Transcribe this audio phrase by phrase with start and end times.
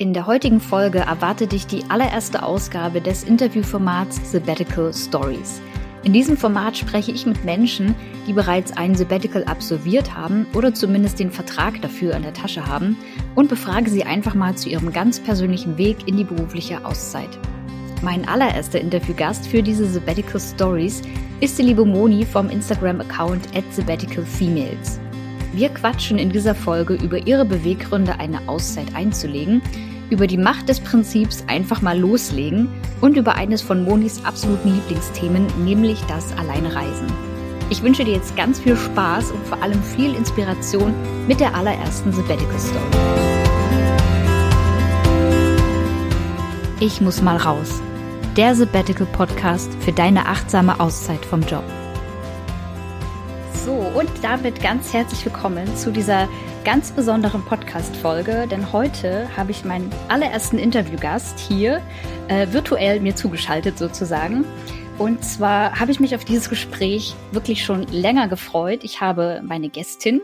[0.00, 5.60] In der heutigen Folge erwartet dich die allererste Ausgabe des Interviewformats Sabbatical Stories.
[6.04, 7.96] In diesem Format spreche ich mit Menschen,
[8.28, 12.96] die bereits ein Sabbatical absolviert haben oder zumindest den Vertrag dafür in der Tasche haben
[13.34, 17.36] und befrage sie einfach mal zu ihrem ganz persönlichen Weg in die berufliche Auszeit.
[18.00, 21.02] Mein allererster Interviewgast für diese Sabbatical Stories
[21.40, 25.00] ist die liebe Moni vom Instagram-Account at sabbaticalfemales.
[25.52, 29.62] Wir quatschen in dieser Folge über ihre Beweggründe, eine Auszeit einzulegen,
[30.10, 32.68] über die Macht des Prinzips einfach mal loslegen
[33.00, 37.06] und über eines von Monis absoluten Lieblingsthemen, nämlich das Alleinereisen.
[37.70, 40.94] Ich wünsche dir jetzt ganz viel Spaß und vor allem viel Inspiration
[41.26, 42.80] mit der allerersten Sabbatical Story.
[46.80, 47.82] Ich muss mal raus.
[48.36, 51.64] Der Sabbatical Podcast für deine achtsame Auszeit vom Job.
[53.68, 56.26] So, und damit ganz herzlich willkommen zu dieser
[56.64, 61.82] ganz besonderen Podcast-Folge, denn heute habe ich meinen allerersten Interviewgast hier
[62.28, 64.46] äh, virtuell mir zugeschaltet sozusagen.
[64.96, 68.84] Und zwar habe ich mich auf dieses Gespräch wirklich schon länger gefreut.
[68.84, 70.22] Ich habe meine Gästin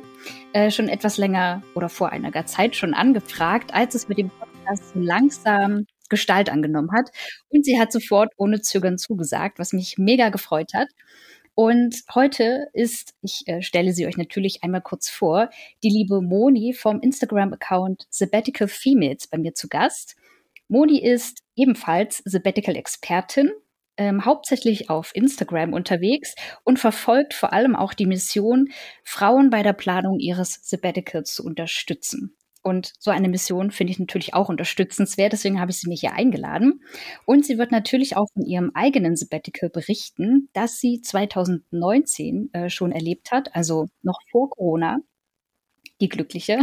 [0.54, 4.92] äh, schon etwas länger oder vor einiger Zeit schon angefragt, als es mit dem Podcast
[4.94, 7.10] langsam Gestalt angenommen hat.
[7.48, 10.88] Und sie hat sofort ohne Zögern zugesagt, was mich mega gefreut hat.
[11.54, 15.50] Und heute ist, ich äh, stelle sie euch natürlich einmal kurz vor,
[15.84, 20.16] die liebe Moni vom Instagram-Account Sabbatical Females bei mir zu Gast.
[20.66, 23.52] Moni ist ebenfalls Sabbatical-Expertin,
[23.96, 28.70] ähm, hauptsächlich auf Instagram unterwegs und verfolgt vor allem auch die Mission,
[29.04, 32.36] Frauen bei der Planung ihres Sabbaticals zu unterstützen.
[32.64, 35.34] Und so eine Mission finde ich natürlich auch unterstützenswert.
[35.34, 36.80] Deswegen habe ich sie mir hier eingeladen.
[37.26, 42.90] Und sie wird natürlich auch von ihrem eigenen Sabbatical berichten, das sie 2019 äh, schon
[42.90, 44.98] erlebt hat, also noch vor Corona.
[46.00, 46.58] Die Glückliche.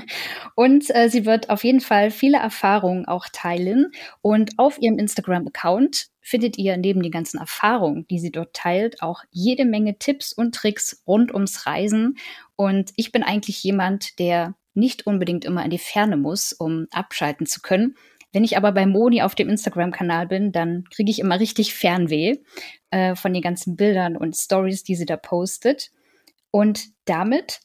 [0.56, 3.92] und äh, sie wird auf jeden Fall viele Erfahrungen auch teilen.
[4.20, 9.22] Und auf ihrem Instagram-Account findet ihr neben den ganzen Erfahrungen, die sie dort teilt, auch
[9.30, 12.18] jede Menge Tipps und Tricks rund ums Reisen.
[12.56, 17.46] Und ich bin eigentlich jemand, der nicht unbedingt immer in die Ferne muss, um abschalten
[17.46, 17.96] zu können.
[18.32, 22.36] Wenn ich aber bei Moni auf dem Instagram-Kanal bin, dann kriege ich immer richtig Fernweh
[22.90, 25.90] äh, von den ganzen Bildern und Stories, die sie da postet.
[26.50, 27.60] Und damit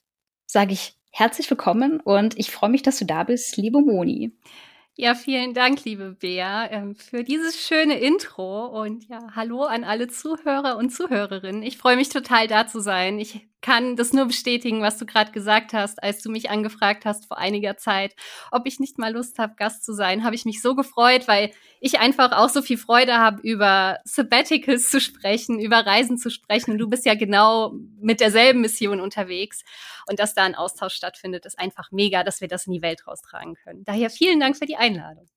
[0.46, 4.32] sage ich herzlich willkommen und ich freue mich, dass du da bist, liebe Moni.
[4.96, 10.08] Ja, vielen Dank, liebe Bea, ähm, für dieses schöne Intro und ja, hallo an alle
[10.08, 11.64] Zuhörer und Zuhörerinnen.
[11.64, 13.18] Ich freue mich total da zu sein.
[13.18, 17.28] Ich kann das nur bestätigen, was du gerade gesagt hast, als du mich angefragt hast
[17.28, 18.16] vor einiger Zeit,
[18.52, 20.24] ob ich nicht mal Lust habe, Gast zu sein.
[20.24, 24.90] Habe ich mich so gefreut, weil ich einfach auch so viel Freude habe, über Sabbaticals
[24.90, 26.72] zu sprechen, über Reisen zu sprechen.
[26.72, 29.64] Und du bist ja genau mit derselben Mission unterwegs.
[30.10, 33.08] Und dass da ein Austausch stattfindet, ist einfach mega, dass wir das in die Welt
[33.08, 33.84] raustragen können.
[33.86, 35.28] Daher vielen Dank für die Einladung.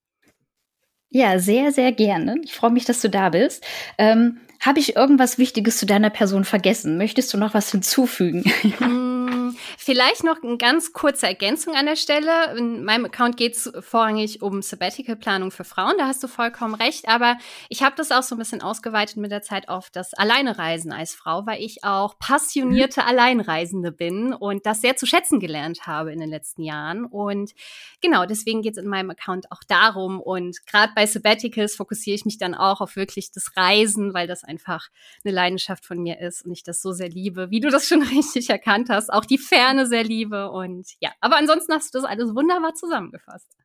[1.14, 2.34] Ja, sehr, sehr gerne.
[2.42, 3.64] Ich freue mich, dass du da bist.
[3.98, 6.98] Ähm, Habe ich irgendwas Wichtiges zu deiner Person vergessen?
[6.98, 8.42] Möchtest du noch was hinzufügen?
[9.78, 12.56] Vielleicht noch eine ganz kurze Ergänzung an der Stelle.
[12.56, 17.09] In meinem Account geht es vorrangig um Sabbatical-Planung für Frauen, da hast du vollkommen recht.
[17.09, 17.37] Aber
[17.69, 21.15] ich habe das auch so ein bisschen ausgeweitet mit der Zeit auf das Alleinereisen als
[21.15, 23.09] Frau, weil ich auch passionierte mhm.
[23.09, 27.04] Alleinreisende bin und das sehr zu schätzen gelernt habe in den letzten Jahren.
[27.04, 27.53] Und
[28.00, 30.21] genau, deswegen geht es in meinem Account auch darum.
[30.21, 34.44] Und gerade bei Sabbaticals fokussiere ich mich dann auch auf wirklich das Reisen, weil das
[34.44, 34.88] einfach
[35.25, 38.03] eine Leidenschaft von mir ist und ich das so sehr liebe, wie du das schon
[38.15, 39.12] richtig erkannt hast.
[39.12, 43.56] Auch die Ferne sehr liebe und ja, aber ansonsten hast du das alles wunderbar zusammengefasst.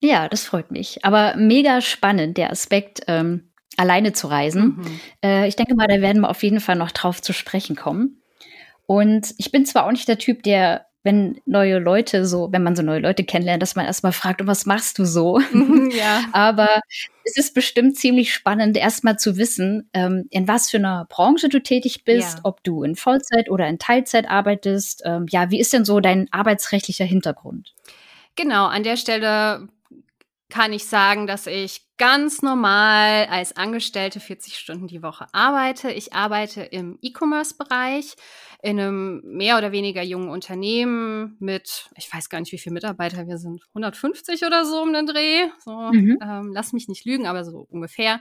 [0.00, 1.04] Ja, das freut mich.
[1.04, 4.76] Aber mega spannend, der Aspekt, ähm, alleine zu reisen.
[4.76, 5.00] Mhm.
[5.24, 8.22] Äh, ich denke mal, da werden wir auf jeden Fall noch drauf zu sprechen kommen.
[8.86, 12.76] Und ich bin zwar auch nicht der Typ, der wenn neue Leute so, wenn man
[12.76, 15.40] so neue Leute kennenlernt, dass man erstmal fragt, und was machst du so?
[15.52, 16.24] Mhm, ja.
[16.32, 16.80] Aber
[17.24, 21.60] es ist bestimmt ziemlich spannend, erstmal zu wissen, ähm, in was für einer Branche du
[21.60, 22.40] tätig bist, ja.
[22.44, 25.02] ob du in Vollzeit oder in Teilzeit arbeitest.
[25.04, 27.74] Ähm, ja, wie ist denn so dein arbeitsrechtlicher Hintergrund?
[28.36, 29.68] Genau, an der Stelle
[30.48, 35.90] kann ich sagen, dass ich ganz normal als Angestellte 40 Stunden die Woche arbeite.
[35.90, 38.14] Ich arbeite im E-Commerce-Bereich
[38.60, 43.26] in einem mehr oder weniger jungen Unternehmen mit, ich weiß gar nicht, wie viele Mitarbeiter
[43.28, 45.48] wir sind, 150 oder so um den Dreh.
[45.64, 46.18] So, mhm.
[46.20, 48.20] ähm, lass mich nicht lügen, aber so ungefähr.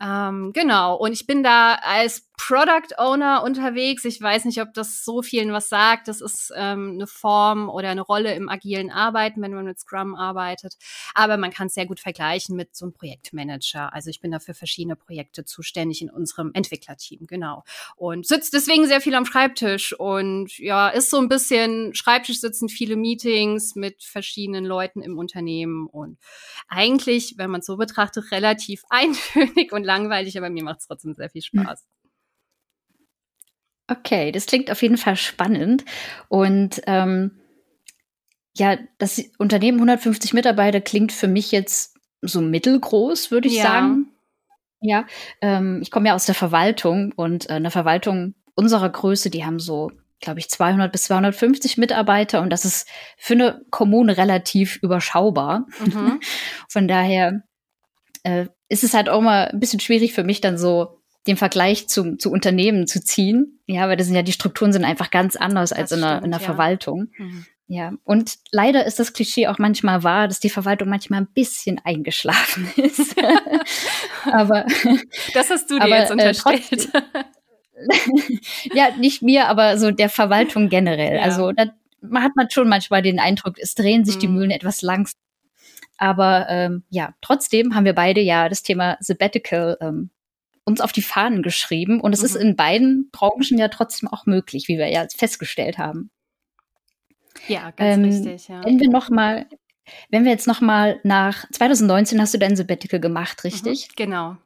[0.00, 0.96] Ähm, genau.
[0.96, 4.04] Und ich bin da als Product Owner unterwegs.
[4.04, 6.08] Ich weiß nicht, ob das so vielen was sagt.
[6.08, 10.14] Das ist ähm, eine Form oder eine Rolle im agilen Arbeiten, wenn man mit Scrum
[10.14, 10.74] arbeitet.
[11.14, 13.92] Aber man kann es sehr gut vergleichen mit so einem Projekt Projektmanager.
[13.92, 17.64] Also ich bin da für verschiedene Projekte zuständig in unserem Entwicklerteam, genau.
[17.96, 22.68] Und sitzt deswegen sehr viel am Schreibtisch und ja, ist so ein bisschen Schreibtisch sitzen,
[22.68, 26.18] viele Meetings mit verschiedenen Leuten im Unternehmen und
[26.68, 31.14] eigentlich, wenn man es so betrachtet, relativ eintönig und langweilig, aber mir macht es trotzdem
[31.14, 31.62] sehr viel hm.
[31.62, 31.86] Spaß.
[33.90, 35.82] Okay, das klingt auf jeden Fall spannend.
[36.28, 37.40] Und ähm,
[38.54, 43.62] ja, das Unternehmen 150 Mitarbeiter klingt für mich jetzt so mittelgroß, würde ich ja.
[43.62, 44.08] sagen.
[44.80, 45.06] Ja,
[45.40, 49.58] ähm, ich komme ja aus der Verwaltung und äh, eine Verwaltung unserer Größe, die haben
[49.58, 55.66] so, glaube ich, 200 bis 250 Mitarbeiter und das ist für eine Kommune relativ überschaubar.
[55.84, 56.20] Mhm.
[56.68, 57.42] Von daher
[58.22, 61.88] äh, ist es halt auch mal ein bisschen schwierig für mich dann so den Vergleich
[61.88, 63.60] zu, zu Unternehmen zu ziehen.
[63.66, 66.30] Ja, weil das sind ja die Strukturen sind einfach ganz anders als in, der, in
[66.30, 66.46] der ja.
[66.46, 67.08] Verwaltung.
[67.16, 67.46] Mhm.
[67.70, 71.78] Ja, und leider ist das Klischee auch manchmal wahr, dass die Verwaltung manchmal ein bisschen
[71.84, 73.14] eingeschlafen ist.
[74.24, 74.64] aber
[75.34, 76.88] das hast du dir aber, jetzt äh, unterstellt.
[76.94, 77.24] Äh,
[78.74, 81.16] ja, nicht mir, aber so der Verwaltung generell.
[81.16, 81.22] Ja.
[81.22, 81.66] Also da
[82.14, 84.20] hat man schon manchmal den Eindruck, es drehen sich mhm.
[84.20, 85.20] die Mühlen etwas langsam.
[85.98, 90.08] Aber ähm, ja, trotzdem haben wir beide ja das Thema Sabbatical ähm,
[90.64, 92.00] uns auf die Fahnen geschrieben.
[92.00, 92.26] Und es mhm.
[92.26, 96.10] ist in beiden Branchen ja trotzdem auch möglich, wie wir ja festgestellt haben.
[97.48, 98.64] Ja, ganz ähm, richtig, ja.
[98.64, 99.46] Wenn wir noch mal,
[100.10, 103.88] wenn wir jetzt noch mal nach 2019 hast du dein Sabbatical gemacht, richtig?
[103.88, 104.36] Mhm, genau.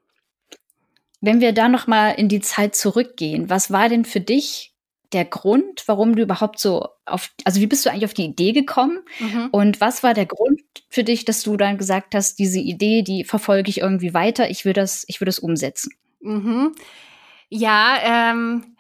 [1.21, 4.73] Wenn wir da noch mal in die Zeit zurückgehen, was war denn für dich
[5.13, 8.53] der Grund, warum du überhaupt so auf, also wie bist du eigentlich auf die Idee
[8.53, 9.01] gekommen?
[9.19, 9.49] Mhm.
[9.53, 13.25] Und was war der Grund für dich, dass du dann gesagt hast, diese Idee, die
[13.25, 15.93] verfolge ich irgendwie weiter, ich will das, ich will das umsetzen?
[16.21, 16.75] Mhm.
[17.49, 18.77] Ja, ähm,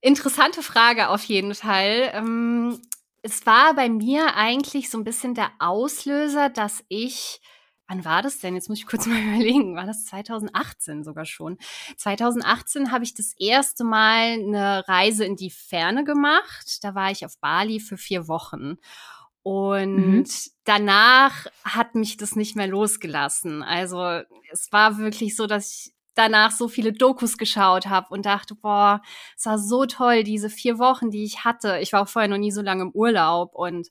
[0.00, 2.10] interessante Frage auf jeden Fall.
[2.12, 2.80] Ähm,
[3.22, 7.40] es war bei mir eigentlich so ein bisschen der Auslöser, dass ich
[7.88, 8.54] Wann war das denn?
[8.54, 9.76] Jetzt muss ich kurz mal überlegen.
[9.76, 11.58] War das 2018 sogar schon?
[11.98, 16.78] 2018 habe ich das erste Mal eine Reise in die Ferne gemacht.
[16.82, 18.76] Da war ich auf Bali für vier Wochen.
[19.42, 20.24] Und mhm.
[20.64, 23.62] danach hat mich das nicht mehr losgelassen.
[23.62, 28.54] Also es war wirklich so, dass ich danach so viele Dokus geschaut habe und dachte,
[28.54, 29.00] boah,
[29.36, 31.78] es war so toll, diese vier Wochen, die ich hatte.
[31.80, 33.88] Ich war auch vorher noch nie so lange im Urlaub und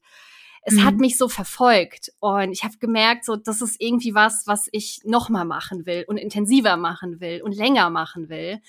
[0.64, 0.86] es mhm.
[0.86, 5.02] hat mich so verfolgt und ich habe gemerkt, so das ist irgendwie was, was ich
[5.04, 8.62] noch mal machen will und intensiver machen will und länger machen will.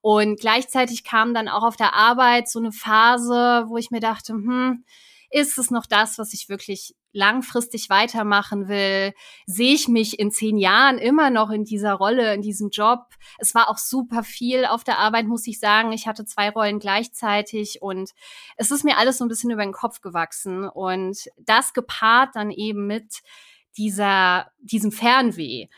[0.00, 4.32] Und gleichzeitig kam dann auch auf der Arbeit so eine Phase, wo ich mir dachte,
[4.32, 4.84] hm,
[5.30, 9.12] ist es noch das, was ich wirklich langfristig weitermachen will?
[9.46, 13.06] Sehe ich mich in zehn Jahren immer noch in dieser Rolle, in diesem Job?
[13.38, 15.92] Es war auch super viel auf der Arbeit, muss ich sagen.
[15.92, 18.10] Ich hatte zwei Rollen gleichzeitig und
[18.56, 22.50] es ist mir alles so ein bisschen über den Kopf gewachsen und das gepaart dann
[22.50, 23.22] eben mit
[23.76, 25.68] dieser, diesem Fernweh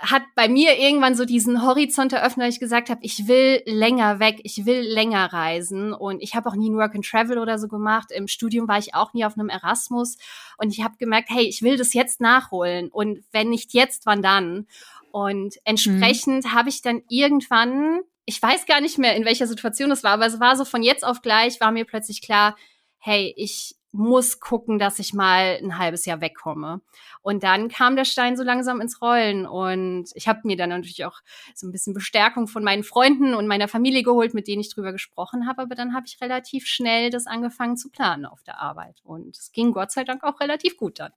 [0.00, 4.18] hat bei mir irgendwann so diesen Horizont eröffnet, dass ich gesagt habe, ich will länger
[4.18, 7.58] weg, ich will länger reisen und ich habe auch nie ein Work and Travel oder
[7.58, 8.10] so gemacht.
[8.10, 10.18] Im Studium war ich auch nie auf einem Erasmus
[10.58, 14.22] und ich habe gemerkt, hey, ich will das jetzt nachholen und wenn nicht jetzt, wann
[14.22, 14.66] dann?
[15.10, 16.52] Und entsprechend mhm.
[16.52, 20.26] habe ich dann irgendwann, ich weiß gar nicht mehr, in welcher Situation es war, aber
[20.26, 22.56] es war so von jetzt auf gleich, war mir plötzlich klar,
[22.98, 26.80] hey, ich muss gucken, dass ich mal ein halbes Jahr wegkomme.
[27.22, 31.04] Und dann kam der Stein so langsam ins Rollen und ich habe mir dann natürlich
[31.04, 31.20] auch
[31.54, 34.92] so ein bisschen Bestärkung von meinen Freunden und meiner Familie geholt, mit denen ich drüber
[34.92, 35.62] gesprochen habe.
[35.62, 39.52] Aber dann habe ich relativ schnell das angefangen zu planen auf der Arbeit und es
[39.52, 41.12] ging Gott sei Dank auch relativ gut dann.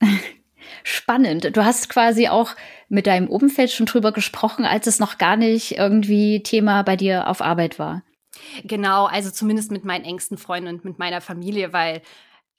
[0.82, 1.56] Spannend.
[1.56, 2.54] Du hast quasi auch
[2.88, 7.28] mit deinem Umfeld schon drüber gesprochen, als es noch gar nicht irgendwie Thema bei dir
[7.28, 8.02] auf Arbeit war.
[8.64, 12.02] Genau, also zumindest mit meinen engsten Freunden und mit meiner Familie, weil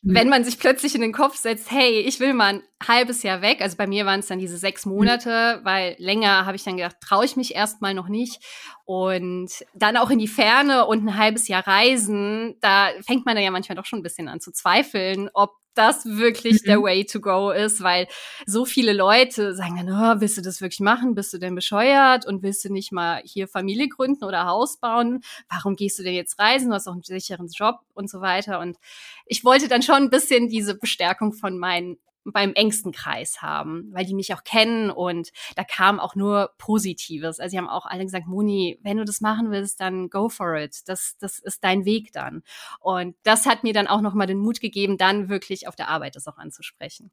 [0.04, 0.16] mhm.
[0.16, 3.42] wenn man sich plötzlich in den Kopf setzt, hey, ich will mal ein halbes Jahr
[3.42, 4.94] weg, also bei mir waren es dann diese sechs mhm.
[4.94, 5.66] Monate, mhm.
[5.66, 8.44] weil länger habe ich dann gedacht, traue ich mich erstmal noch nicht.
[8.86, 13.44] Und dann auch in die Ferne und ein halbes Jahr reisen, da fängt man dann
[13.44, 16.68] ja manchmal doch schon ein bisschen an zu zweifeln, ob das wirklich mhm.
[16.68, 18.08] der Way to go ist, weil
[18.46, 21.16] so viele Leute sagen dann, oh, willst du das wirklich machen?
[21.16, 22.26] Bist du denn bescheuert?
[22.26, 25.22] Und willst du nicht mal hier Familie gründen oder Haus bauen?
[25.50, 26.70] Warum gehst du denn jetzt reisen?
[26.70, 28.60] Du hast auch einen sicheren Job und so weiter.
[28.60, 28.78] Und
[29.26, 34.06] ich wollte dann schon ein bisschen diese Bestärkung von meinen beim engsten Kreis haben, weil
[34.06, 37.40] die mich auch kennen und da kam auch nur Positives.
[37.40, 40.56] Also sie haben auch alle gesagt, Moni, wenn du das machen willst, dann go for
[40.56, 40.82] it.
[40.88, 42.44] Das, das ist dein Weg dann.
[42.80, 46.16] Und das hat mir dann auch nochmal den Mut gegeben, dann wirklich auf der Arbeit
[46.16, 47.12] das auch anzusprechen.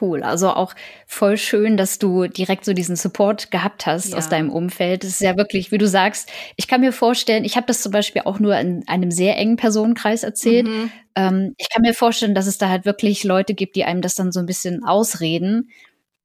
[0.00, 0.24] Cool.
[0.24, 0.74] Also auch
[1.06, 4.18] voll schön, dass du direkt so diesen Support gehabt hast ja.
[4.18, 5.04] aus deinem Umfeld.
[5.04, 7.92] Das ist ja wirklich, wie du sagst, ich kann mir vorstellen, ich habe das zum
[7.92, 10.66] Beispiel auch nur in einem sehr engen Personenkreis erzählt.
[10.66, 10.90] Mhm.
[11.14, 14.16] Ähm, ich kann mir vorstellen, dass es da halt wirklich Leute gibt, die einem das
[14.16, 15.70] dann so ein bisschen ausreden,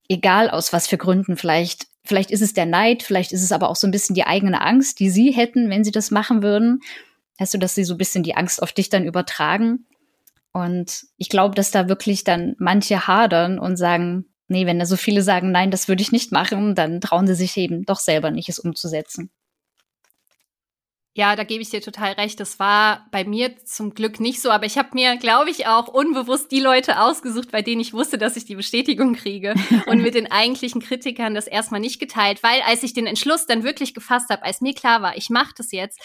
[0.10, 1.38] egal aus was für Gründen.
[1.38, 4.25] Vielleicht, vielleicht ist es der Neid, vielleicht ist es aber auch so ein bisschen die
[4.25, 6.82] eigene Angst, die sie hätten, wenn sie das machen würden.
[7.38, 9.86] Weißt du, dass sie so ein bisschen die Angst auf dich dann übertragen?
[10.53, 14.98] Und ich glaube, dass da wirklich dann manche hadern und sagen, nee, wenn da so
[14.98, 18.31] viele sagen, nein, das würde ich nicht machen, dann trauen sie sich eben doch selber
[18.31, 19.31] nicht, es umzusetzen.
[21.13, 22.39] Ja, da gebe ich dir total recht.
[22.39, 25.89] Das war bei mir zum Glück nicht so, aber ich habe mir, glaube ich, auch
[25.89, 29.53] unbewusst die Leute ausgesucht, bei denen ich wusste, dass ich die Bestätigung kriege
[29.88, 33.65] und mit den eigentlichen Kritikern das erstmal nicht geteilt, weil als ich den Entschluss dann
[33.65, 36.00] wirklich gefasst habe, als mir klar war, ich mache das jetzt,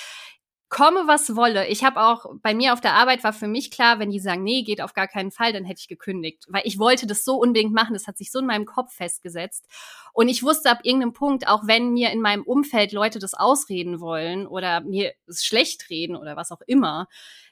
[0.68, 1.68] komme, was wolle.
[1.68, 4.42] Ich habe auch, bei mir auf der Arbeit war für mich klar, wenn die sagen,
[4.42, 6.44] nee, geht auf gar keinen Fall, dann hätte ich gekündigt.
[6.49, 9.66] Weil ich wollte das so unbedingt machen, das hat sich so in meinem Kopf festgesetzt.
[10.12, 14.00] Und ich wusste ab irgendeinem Punkt, auch wenn mir in meinem Umfeld Leute das ausreden
[14.00, 17.06] wollen oder mir es schlecht reden oder was auch immer,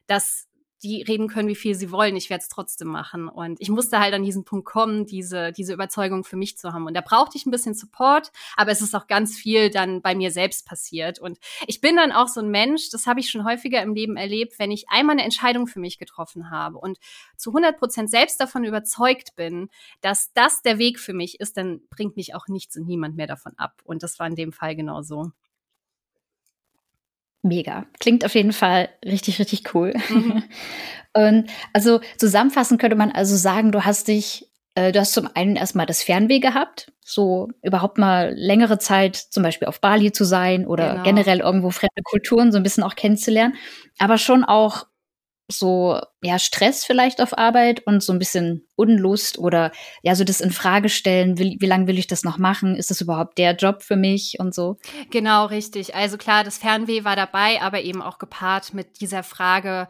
[0.07, 0.49] dass
[0.85, 2.15] die reden können, wie viel sie wollen.
[2.15, 3.29] Ich werde es trotzdem machen.
[3.29, 6.87] Und ich musste halt an diesen Punkt kommen, diese, diese Überzeugung für mich zu haben.
[6.87, 10.15] Und da brauchte ich ein bisschen Support, aber es ist auch ganz viel dann bei
[10.15, 11.19] mir selbst passiert.
[11.19, 14.17] Und ich bin dann auch so ein Mensch, das habe ich schon häufiger im Leben
[14.17, 16.99] erlebt, wenn ich einmal eine Entscheidung für mich getroffen habe und
[17.37, 19.71] zu 100 Prozent selbst davon überzeugt bin,
[20.03, 23.27] dass das der Weg für mich ist, dann bringt mich auch nichts und niemand mehr
[23.27, 23.81] davon ab.
[23.85, 25.33] Und das war in dem Fall genauso.
[27.45, 27.85] Mega.
[28.01, 29.93] Klingt auf jeden Fall richtig, richtig cool.
[30.09, 30.43] Mhm.
[31.15, 35.55] Und also zusammenfassend könnte man also sagen, du hast dich, äh, du hast zum einen
[35.55, 40.67] erstmal das Fernweh gehabt, so überhaupt mal längere Zeit zum Beispiel auf Bali zu sein
[40.67, 41.03] oder genau.
[41.05, 43.55] generell irgendwo fremde Kulturen so ein bisschen auch kennenzulernen,
[43.99, 44.87] aber schon auch
[45.49, 49.73] so ja Stress vielleicht auf Arbeit und so ein bisschen Unlust oder
[50.03, 52.77] ja so das in Frage stellen, wie, wie lange will ich das noch machen?
[52.77, 54.79] Ist das überhaupt der Job für mich und so?
[55.11, 55.95] Genau, richtig.
[55.95, 59.89] Also klar, das Fernweh war dabei, aber eben auch gepaart mit dieser Frage,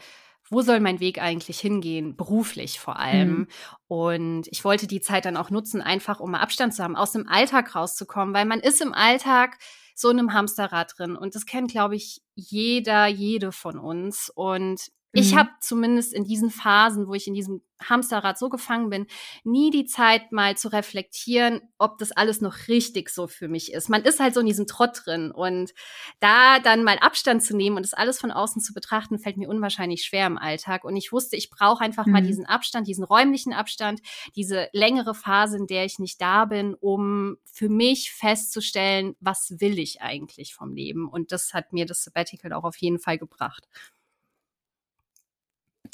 [0.51, 3.31] wo soll mein Weg eigentlich hingehen, beruflich vor allem.
[3.31, 3.49] Mhm.
[3.87, 7.13] Und ich wollte die Zeit dann auch nutzen, einfach um mal Abstand zu haben, aus
[7.13, 9.59] dem Alltag rauszukommen, weil man ist im Alltag
[9.95, 14.31] so in einem Hamsterrad drin und das kennt, glaube ich, jeder, jede von uns.
[14.35, 15.39] Und ich mhm.
[15.39, 19.07] habe zumindest in diesen Phasen, wo ich in diesem Hamsterrad so gefangen bin,
[19.45, 23.89] nie die Zeit mal zu reflektieren, ob das alles noch richtig so für mich ist.
[23.89, 25.73] Man ist halt so in diesem Trott drin und
[26.19, 29.49] da dann mal Abstand zu nehmen und das alles von außen zu betrachten, fällt mir
[29.49, 30.85] unwahrscheinlich schwer im Alltag.
[30.85, 32.13] Und ich wusste, ich brauche einfach mhm.
[32.13, 34.01] mal diesen Abstand, diesen räumlichen Abstand,
[34.35, 39.79] diese längere Phase, in der ich nicht da bin, um für mich festzustellen, was will
[39.79, 41.09] ich eigentlich vom Leben.
[41.09, 43.69] Und das hat mir das Sabbatical auch auf jeden Fall gebracht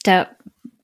[0.03, 0.29] da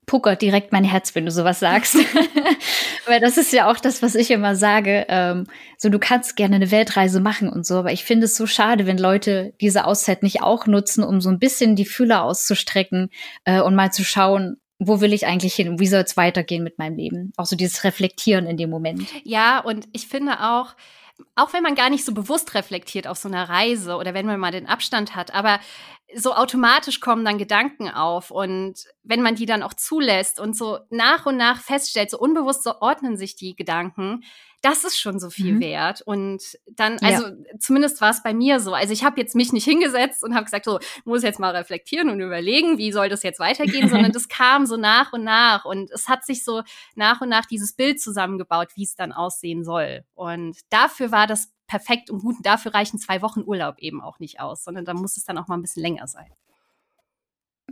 [0.06, 1.96] puckert direkt mein Herz, wenn du sowas sagst.
[3.06, 5.04] Weil das ist ja auch das, was ich immer sage.
[5.08, 5.46] Ähm,
[5.76, 8.86] so, du kannst gerne eine Weltreise machen und so, aber ich finde es so schade,
[8.86, 13.10] wenn Leute diese Auszeit nicht auch nutzen, um so ein bisschen die Fühler auszustrecken
[13.44, 15.80] äh, und mal zu schauen, wo will ich eigentlich hin?
[15.80, 17.32] Wie soll es weitergehen mit meinem Leben?
[17.36, 19.08] Auch so dieses Reflektieren in dem Moment.
[19.24, 20.74] Ja, und ich finde auch,
[21.34, 24.38] auch wenn man gar nicht so bewusst reflektiert auf so einer Reise oder wenn man
[24.38, 25.60] mal den Abstand hat, aber
[26.14, 30.78] so automatisch kommen dann Gedanken auf und wenn man die dann auch zulässt und so
[30.88, 34.22] nach und nach feststellt, so unbewusst so ordnen sich die Gedanken,
[34.62, 35.60] das ist schon so viel mhm.
[35.60, 37.34] wert und dann also ja.
[37.58, 38.72] zumindest war es bei mir so.
[38.72, 42.08] Also ich habe jetzt mich nicht hingesetzt und habe gesagt, so muss jetzt mal reflektieren
[42.08, 45.90] und überlegen, wie soll das jetzt weitergehen, sondern das kam so nach und nach und
[45.90, 46.62] es hat sich so
[46.94, 51.55] nach und nach dieses Bild zusammengebaut, wie es dann aussehen soll und dafür war das
[51.66, 52.36] perfekt und gut.
[52.36, 55.38] Und dafür reichen zwei Wochen Urlaub eben auch nicht aus, sondern da muss es dann
[55.38, 56.30] auch mal ein bisschen länger sein.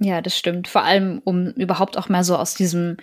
[0.00, 0.68] Ja, das stimmt.
[0.68, 2.96] Vor allem, um überhaupt auch mal so aus diesem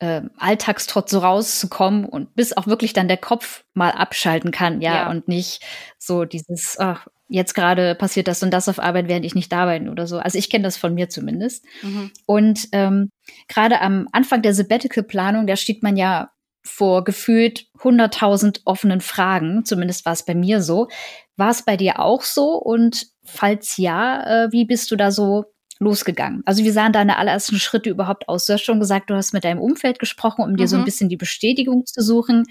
[0.00, 4.94] äh, Alltagstrott so rauszukommen und bis auch wirklich dann der Kopf mal abschalten kann, ja,
[4.94, 5.10] ja.
[5.10, 5.64] und nicht
[5.98, 9.66] so dieses, ach, jetzt gerade passiert das und das auf Arbeit, während ich nicht da
[9.66, 10.18] bin oder so.
[10.18, 11.64] Also ich kenne das von mir zumindest.
[11.82, 12.10] Mhm.
[12.26, 13.10] Und ähm,
[13.48, 16.30] gerade am Anfang der Sabbatical-Planung, da steht man ja
[16.62, 19.64] vor gefühlt 100.000 offenen Fragen.
[19.64, 20.88] Zumindest war es bei mir so.
[21.36, 22.54] War es bei dir auch so?
[22.54, 25.44] Und falls ja, äh, wie bist du da so
[25.78, 26.42] losgegangen?
[26.46, 28.46] Also wie sahen deine allerersten Schritte überhaupt aus?
[28.46, 30.56] Du hast schon gesagt, du hast mit deinem Umfeld gesprochen, um mhm.
[30.56, 30.86] dir so ein mhm.
[30.86, 32.44] bisschen die Bestätigung zu suchen.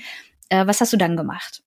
[0.50, 1.64] Äh, was hast du dann gemacht?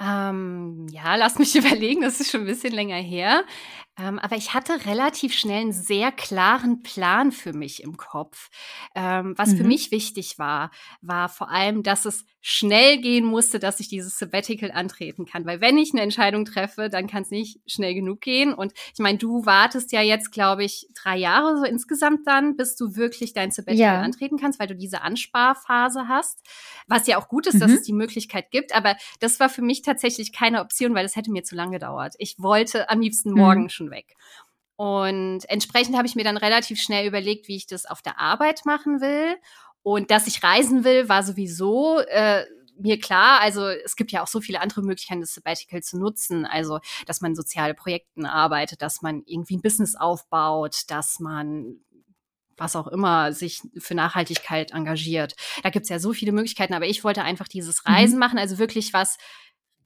[0.00, 3.44] Ähm, ja, lass mich überlegen, das ist schon ein bisschen länger her.
[3.98, 8.48] Ähm, aber ich hatte relativ schnell einen sehr klaren Plan für mich im Kopf.
[8.94, 9.56] Ähm, was mhm.
[9.58, 10.70] für mich wichtig war,
[11.02, 15.44] war vor allem, dass es schnell gehen musste, dass ich dieses Sabbatical antreten kann.
[15.46, 18.52] Weil wenn ich eine Entscheidung treffe, dann kann es nicht schnell genug gehen.
[18.52, 22.74] Und ich meine, du wartest ja jetzt, glaube ich, drei Jahre so insgesamt dann, bis
[22.76, 24.00] du wirklich dein Sabbatical ja.
[24.00, 26.40] antreten kannst, weil du diese Ansparphase hast.
[26.88, 27.60] Was ja auch gut ist, mhm.
[27.60, 28.74] dass es die Möglichkeit gibt.
[28.74, 32.14] Aber das war für mich tatsächlich keine Option, weil das hätte mir zu lange gedauert.
[32.18, 33.68] Ich wollte am liebsten morgen mhm.
[33.68, 34.14] schon weg.
[34.76, 38.64] Und entsprechend habe ich mir dann relativ schnell überlegt, wie ich das auf der Arbeit
[38.64, 39.36] machen will.
[39.82, 42.44] Und dass ich reisen will, war sowieso äh,
[42.78, 43.40] mir klar.
[43.40, 46.46] Also es gibt ja auch so viele andere Möglichkeiten, das Sabbatical zu nutzen.
[46.46, 51.80] Also, dass man soziale Projekten arbeitet, dass man irgendwie ein Business aufbaut, dass man
[52.56, 55.34] was auch immer sich für Nachhaltigkeit engagiert.
[55.62, 58.20] Da gibt's ja so viele Möglichkeiten, aber ich wollte einfach dieses Reisen mhm.
[58.20, 59.16] machen, also wirklich was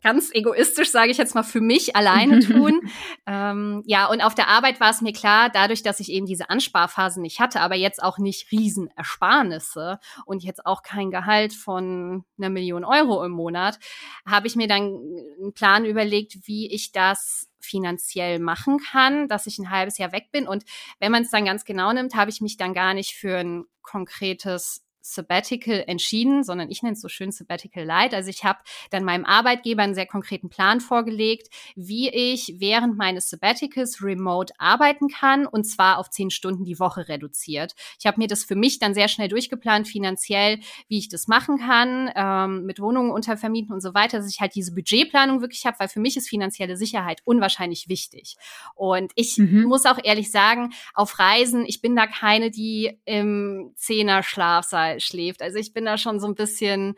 [0.07, 2.81] ganz egoistisch, sage ich jetzt mal, für mich alleine tun.
[3.27, 6.49] ähm, ja, und auf der Arbeit war es mir klar, dadurch, dass ich eben diese
[6.49, 12.51] Ansparphase nicht hatte, aber jetzt auch nicht Riesenersparnisse und jetzt auch kein Gehalt von einer
[12.51, 13.81] Million Euro im Monat,
[14.25, 14.97] habe ich mir dann
[15.41, 20.29] einen Plan überlegt, wie ich das finanziell machen kann, dass ich ein halbes Jahr weg
[20.31, 20.47] bin.
[20.47, 20.63] Und
[21.01, 23.65] wenn man es dann ganz genau nimmt, habe ich mich dann gar nicht für ein
[23.83, 28.13] konkretes Sabbatical entschieden, sondern ich nenne es so schön Sabbatical Light.
[28.13, 28.59] Also ich habe
[28.91, 35.09] dann meinem Arbeitgeber einen sehr konkreten Plan vorgelegt, wie ich während meines Sabbaticals remote arbeiten
[35.09, 37.75] kann und zwar auf zehn Stunden die Woche reduziert.
[38.01, 40.59] Ich habe mir das für mich dann sehr schnell durchgeplant, finanziell,
[40.89, 44.55] wie ich das machen kann, ähm, mit Wohnungen untervermieten und so weiter, dass ich halt
[44.55, 48.37] diese Budgetplanung wirklich habe, weil für mich ist finanzielle Sicherheit unwahrscheinlich wichtig.
[48.75, 49.65] Und ich mhm.
[49.65, 55.43] muss auch ehrlich sagen, auf Reisen, ich bin da keine, die im Zehner-Schlaf sei schläft.
[55.43, 56.95] Also ich bin da schon so ein bisschen,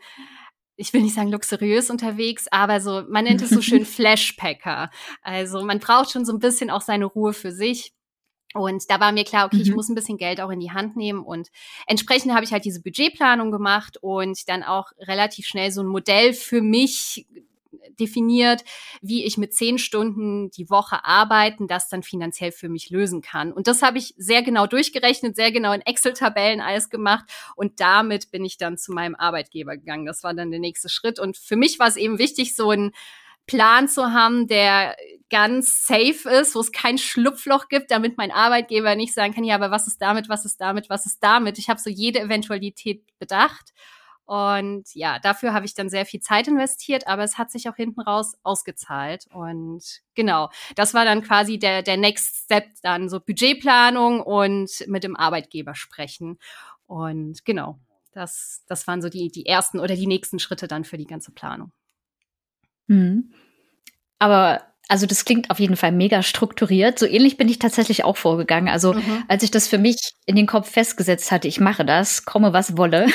[0.75, 4.89] ich will nicht sagen luxuriös unterwegs, aber so, man nennt es so schön Flashpacker.
[5.21, 7.93] Also man braucht schon so ein bisschen auch seine Ruhe für sich.
[8.55, 9.61] Und da war mir klar, okay, mhm.
[9.61, 11.23] ich muss ein bisschen Geld auch in die Hand nehmen.
[11.23, 11.49] Und
[11.85, 16.33] entsprechend habe ich halt diese Budgetplanung gemacht und dann auch relativ schnell so ein Modell
[16.33, 17.27] für mich
[17.99, 18.63] definiert,
[19.01, 23.51] wie ich mit zehn Stunden die Woche arbeiten, das dann finanziell für mich lösen kann.
[23.51, 27.25] Und das habe ich sehr genau durchgerechnet, sehr genau in Excel-Tabellen alles gemacht.
[27.55, 30.05] Und damit bin ich dann zu meinem Arbeitgeber gegangen.
[30.05, 31.19] Das war dann der nächste Schritt.
[31.19, 32.91] Und für mich war es eben wichtig, so ein
[33.49, 34.95] Plan zu haben, der
[35.31, 39.55] ganz safe ist, wo es kein Schlupfloch gibt, damit mein Arbeitgeber nicht sagen kann, ja,
[39.55, 41.57] aber was ist damit, was ist damit, was ist damit.
[41.57, 43.73] Ich habe so jede Eventualität bedacht
[44.29, 47.75] und ja, dafür habe ich dann sehr viel Zeit investiert, aber es hat sich auch
[47.75, 49.25] hinten raus ausgezahlt.
[49.33, 55.03] Und genau, das war dann quasi der, der Next Step, dann so Budgetplanung und mit
[55.03, 56.37] dem Arbeitgeber sprechen.
[56.85, 57.79] Und genau,
[58.11, 61.31] das, das waren so die, die ersten oder die nächsten Schritte dann für die ganze
[61.31, 61.71] Planung.
[62.85, 63.33] Mhm.
[64.19, 66.97] Aber also das klingt auf jeden Fall mega strukturiert.
[66.97, 68.69] So ähnlich bin ich tatsächlich auch vorgegangen.
[68.69, 69.23] Also mhm.
[69.27, 72.75] als ich das für mich in den Kopf festgesetzt hatte, ich mache das, komme was
[72.75, 73.05] wolle.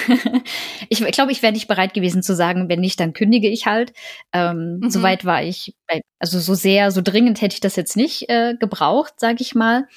[0.88, 3.92] ich glaube, ich wäre nicht bereit gewesen zu sagen, wenn nicht, dann kündige ich halt.
[4.32, 4.90] Ähm, mhm.
[4.90, 5.74] Soweit war ich,
[6.20, 9.88] also so sehr, so dringend hätte ich das jetzt nicht äh, gebraucht, sage ich mal.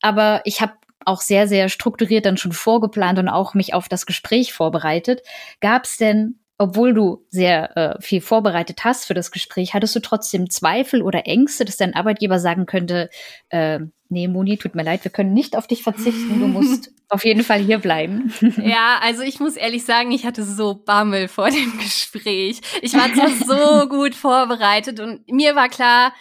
[0.00, 0.72] Aber ich habe
[1.04, 5.20] auch sehr, sehr strukturiert dann schon vorgeplant und auch mich auf das Gespräch vorbereitet.
[5.60, 10.00] Gab es denn obwohl du sehr äh, viel vorbereitet hast für das Gespräch, hattest du
[10.00, 13.10] trotzdem Zweifel oder Ängste, dass dein Arbeitgeber sagen könnte,
[13.50, 17.24] äh, nee, Moni, tut mir leid, wir können nicht auf dich verzichten, du musst auf
[17.24, 18.32] jeden Fall hier bleiben.
[18.62, 22.60] Ja, also ich muss ehrlich sagen, ich hatte so Bammel vor dem Gespräch.
[22.82, 26.12] Ich war zwar so gut vorbereitet und mir war klar,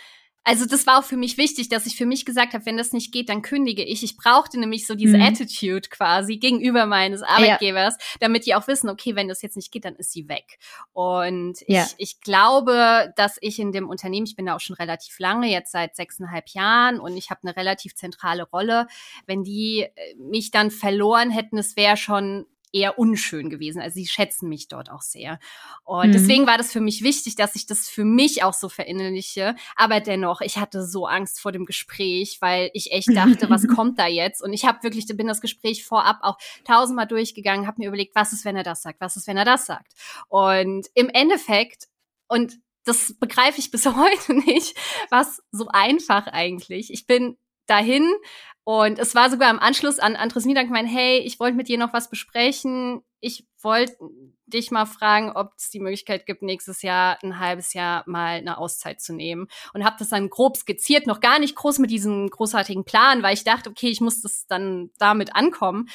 [0.46, 2.94] also das war auch für mich wichtig, dass ich für mich gesagt habe, wenn das
[2.94, 4.04] nicht geht, dann kündige ich.
[4.04, 5.24] Ich brauchte nämlich so diese mhm.
[5.24, 8.18] Attitude quasi gegenüber meines Arbeitgebers, ja.
[8.20, 10.60] damit die auch wissen, okay, wenn das jetzt nicht geht, dann ist sie weg.
[10.94, 11.84] Und ja.
[11.84, 15.50] ich, ich glaube, dass ich in dem Unternehmen, ich bin da auch schon relativ lange,
[15.50, 18.86] jetzt seit sechseinhalb Jahren und ich habe eine relativ zentrale Rolle.
[19.26, 23.82] Wenn die äh, mich dann verloren hätten, es wäre schon eher unschön gewesen.
[23.82, 25.40] Also sie schätzen mich dort auch sehr.
[25.86, 26.12] Und mhm.
[26.12, 29.56] deswegen war das für mich wichtig, dass ich das für mich auch so verinnerliche.
[29.78, 33.98] Aber dennoch, ich hatte so Angst vor dem Gespräch, weil ich echt dachte, was kommt
[33.98, 34.44] da jetzt?
[34.44, 38.34] Und ich habe wirklich, bin das Gespräch vorab auch tausendmal durchgegangen, habe mir überlegt, was
[38.34, 39.00] ist, wenn er das sagt?
[39.00, 39.94] Was ist, wenn er das sagt?
[40.28, 41.88] Und im Endeffekt,
[42.28, 44.76] und das begreife ich bis heute nicht,
[45.10, 46.92] was so einfach eigentlich.
[46.92, 48.12] Ich bin dahin
[48.66, 51.78] und es war sogar im Anschluss an Andres Miedank mein, hey, ich wollte mit dir
[51.78, 53.04] noch was besprechen.
[53.20, 53.96] Ich wollte
[54.48, 58.58] dich mal fragen, ob es die Möglichkeit gibt, nächstes Jahr ein halbes Jahr mal eine
[58.58, 59.48] Auszeit zu nehmen.
[59.76, 63.36] Und habe das dann grob skizziert, noch gar nicht groß mit diesem großartigen Plan, weil
[63.36, 65.88] ich dachte, okay, ich muss das dann damit ankommen.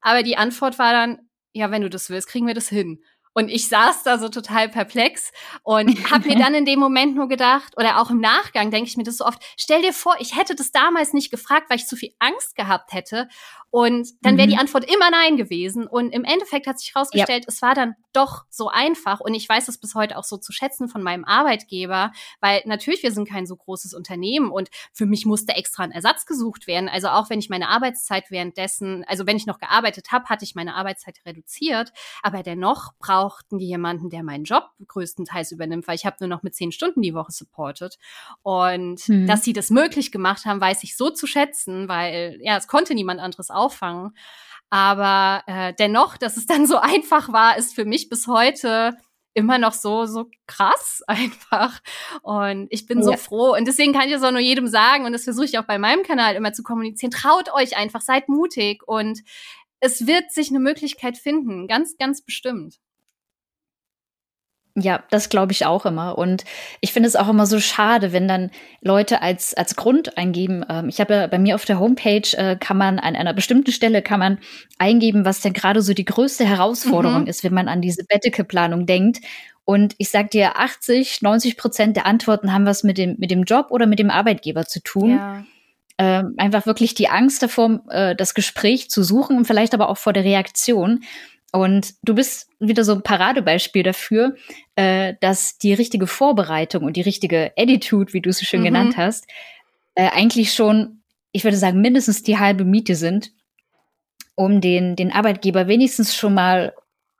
[0.00, 3.04] Aber die Antwort war dann, ja, wenn du das willst, kriegen wir das hin.
[3.36, 5.30] Und ich saß da so total perplex
[5.62, 8.96] und habe mir dann in dem Moment nur gedacht, oder auch im Nachgang denke ich
[8.96, 11.86] mir das so oft, stell dir vor, ich hätte das damals nicht gefragt, weil ich
[11.86, 13.28] zu viel Angst gehabt hätte.
[13.70, 14.52] Und dann wäre mhm.
[14.52, 15.86] die Antwort immer nein gewesen.
[15.86, 17.48] Und im Endeffekt hat sich herausgestellt, ja.
[17.48, 19.20] es war dann doch so einfach.
[19.20, 23.02] Und ich weiß es bis heute auch so zu schätzen von meinem Arbeitgeber, weil natürlich,
[23.02, 26.88] wir sind kein so großes Unternehmen und für mich musste extra ein Ersatz gesucht werden.
[26.88, 30.54] Also auch wenn ich meine Arbeitszeit währenddessen, also wenn ich noch gearbeitet habe, hatte ich
[30.54, 31.92] meine Arbeitszeit reduziert.
[32.22, 32.92] Aber dennoch
[33.26, 36.72] brauchten die jemanden, der meinen Job größtenteils übernimmt, weil ich habe nur noch mit zehn
[36.72, 37.98] Stunden die Woche supportet.
[38.42, 39.26] Und mhm.
[39.26, 42.94] dass sie das möglich gemacht haben, weiß ich so zu schätzen, weil ja, es konnte
[42.94, 44.16] niemand anderes auffangen.
[44.70, 48.96] Aber äh, dennoch, dass es dann so einfach war, ist für mich bis heute
[49.34, 51.80] immer noch so, so krass einfach.
[52.22, 53.04] Und ich bin ja.
[53.04, 53.56] so froh.
[53.56, 55.04] Und deswegen kann ich das auch nur jedem sagen.
[55.04, 57.10] Und das versuche ich auch bei meinem Kanal immer zu kommunizieren.
[57.10, 58.86] Traut euch einfach, seid mutig.
[58.86, 59.22] Und
[59.80, 61.66] es wird sich eine Möglichkeit finden.
[61.66, 62.78] Ganz, ganz bestimmt.
[64.78, 66.18] Ja, das glaube ich auch immer.
[66.18, 66.44] Und
[66.82, 68.50] ich finde es auch immer so schade, wenn dann
[68.82, 70.66] Leute als, als Grund eingeben.
[70.68, 73.72] Ähm, ich habe ja bei mir auf der Homepage äh, kann man an einer bestimmten
[73.72, 74.38] Stelle kann man
[74.78, 77.26] eingeben, was denn gerade so die größte Herausforderung mhm.
[77.26, 79.20] ist, wenn man an diese Betteke-Planung denkt.
[79.64, 83.44] Und ich sag dir, 80, 90 Prozent der Antworten haben was mit dem, mit dem
[83.44, 85.16] Job oder mit dem Arbeitgeber zu tun.
[85.16, 85.44] Ja.
[85.98, 89.96] Ähm, einfach wirklich die Angst davor, äh, das Gespräch zu suchen und vielleicht aber auch
[89.96, 91.02] vor der Reaktion.
[91.52, 94.34] Und du bist wieder so ein Paradebeispiel dafür,
[94.74, 98.66] äh, dass die richtige Vorbereitung und die richtige Attitude, wie du es so schön mhm.
[98.66, 99.26] genannt hast,
[99.94, 103.32] äh, eigentlich schon, ich würde sagen, mindestens die halbe Miete sind,
[104.34, 106.74] um den, den Arbeitgeber wenigstens schon mal,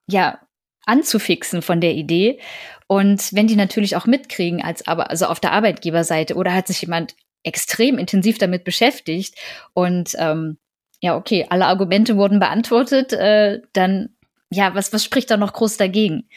[0.08, 0.40] ja,
[0.84, 2.38] anzufixen von der Idee.
[2.86, 6.82] Und wenn die natürlich auch mitkriegen, als aber, also auf der Arbeitgeberseite, oder hat sich
[6.82, 9.34] jemand extrem intensiv damit beschäftigt
[9.72, 10.58] und ähm,
[11.00, 14.15] ja, okay, alle Argumente wurden beantwortet, äh, dann
[14.50, 16.28] ja, was, was spricht da noch groß dagegen?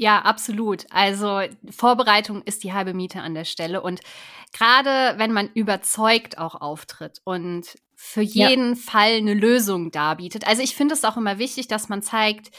[0.00, 0.86] Ja, absolut.
[0.90, 3.82] Also Vorbereitung ist die halbe Miete an der Stelle.
[3.82, 4.00] Und
[4.52, 8.80] gerade wenn man überzeugt auch auftritt und für jeden ja.
[8.80, 10.46] Fall eine Lösung darbietet.
[10.46, 12.52] Also ich finde es auch immer wichtig, dass man zeigt,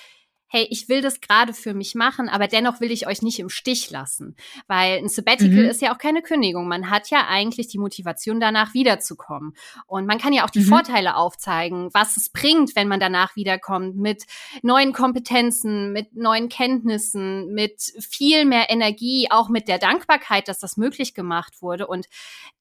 [0.50, 3.50] hey, ich will das gerade für mich machen, aber dennoch will ich euch nicht im
[3.50, 4.36] Stich lassen.
[4.68, 5.70] Weil ein Sabbatical mhm.
[5.70, 6.68] ist ja auch keine Kündigung.
[6.68, 9.54] Man hat ja eigentlich die Motivation, danach wiederzukommen.
[9.86, 10.66] Und man kann ja auch die mhm.
[10.70, 14.26] Vorteile aufzeigen, was es bringt, wenn man danach wiederkommt, mit
[14.64, 20.78] neuen Kompetenzen, mit neuen Kenntnissen, mit viel mehr Energie, auch mit der Dankbarkeit, dass das
[20.78, 21.86] möglich gemacht wurde.
[21.86, 22.08] Und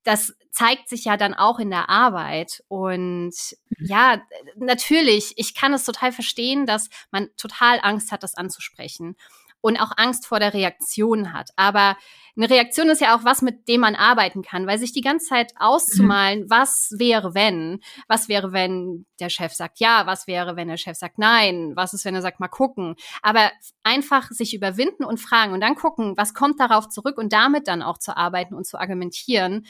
[0.05, 2.63] das zeigt sich ja dann auch in der Arbeit.
[2.69, 3.35] Und
[3.69, 3.87] mhm.
[3.87, 4.21] ja,
[4.57, 9.17] natürlich, ich kann es total verstehen, dass man total Angst hat, das anzusprechen
[9.61, 11.51] und auch Angst vor der Reaktion hat.
[11.57, 11.97] Aber
[12.37, 15.27] eine Reaktion ist ja auch was, mit dem man arbeiten kann, weil sich die ganze
[15.27, 16.51] Zeit auszumalen, mhm.
[16.51, 20.97] was wäre, wenn, was wäre, wenn der Chef sagt ja, was wäre, wenn der Chef
[20.97, 22.95] sagt nein, was ist, wenn er sagt mal gucken.
[23.23, 23.51] Aber
[23.83, 27.83] einfach sich überwinden und fragen und dann gucken, was kommt darauf zurück und damit dann
[27.83, 29.67] auch zu arbeiten und zu argumentieren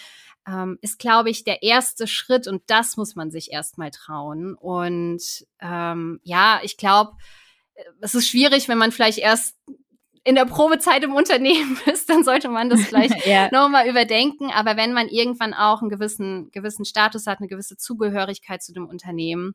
[0.47, 4.55] ähm, ist, glaube ich, der erste Schritt und das muss man sich erstmal trauen.
[4.55, 7.13] Und ähm, ja, ich glaube,
[8.01, 9.57] es ist schwierig, wenn man vielleicht erst
[10.25, 13.49] in der Probezeit im Unternehmen ist, dann sollte man das vielleicht ja.
[13.51, 14.51] nochmal überdenken.
[14.51, 18.87] Aber wenn man irgendwann auch einen gewissen, gewissen Status hat, eine gewisse Zugehörigkeit zu dem
[18.87, 19.55] Unternehmen,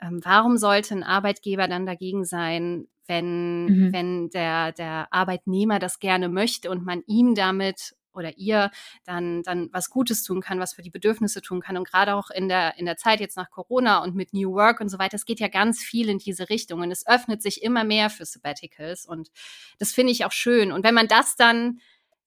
[0.00, 3.92] ähm, warum sollte ein Arbeitgeber dann dagegen sein, wenn, mhm.
[3.92, 8.70] wenn der, der Arbeitnehmer das gerne möchte und man ihm damit oder ihr
[9.04, 11.76] dann, dann was Gutes tun kann, was für die Bedürfnisse tun kann.
[11.76, 14.80] Und gerade auch in der, in der Zeit jetzt nach Corona und mit New Work
[14.80, 17.62] und so weiter, es geht ja ganz viel in diese Richtung und es öffnet sich
[17.62, 19.30] immer mehr für Sabbaticals und
[19.78, 20.72] das finde ich auch schön.
[20.72, 21.80] Und wenn man das dann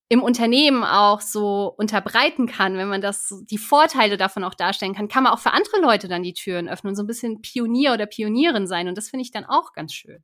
[0.07, 5.07] im Unternehmen auch so unterbreiten kann, wenn man das, die Vorteile davon auch darstellen kann,
[5.07, 7.93] kann man auch für andere Leute dann die Türen öffnen und so ein bisschen Pionier
[7.93, 8.87] oder Pionierin sein.
[8.87, 10.23] Und das finde ich dann auch ganz schön.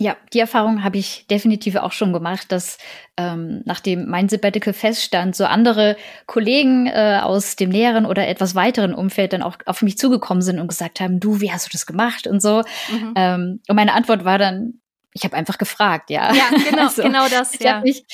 [0.00, 2.78] Ja, die Erfahrung habe ich definitiv auch schon gemacht, dass
[3.16, 8.92] ähm, nachdem mein Sabbatical feststand, so andere Kollegen äh, aus dem näheren oder etwas weiteren
[8.92, 11.86] Umfeld dann auch auf mich zugekommen sind und gesagt haben, du, wie hast du das
[11.86, 12.62] gemacht und so.
[12.90, 13.14] Mhm.
[13.14, 14.80] Ähm, und meine Antwort war dann,
[15.12, 16.34] ich habe einfach gefragt, ja.
[16.34, 17.54] Ja, genau, also, genau das.
[17.54, 17.74] Ich ja.
[17.74, 18.04] habe mich,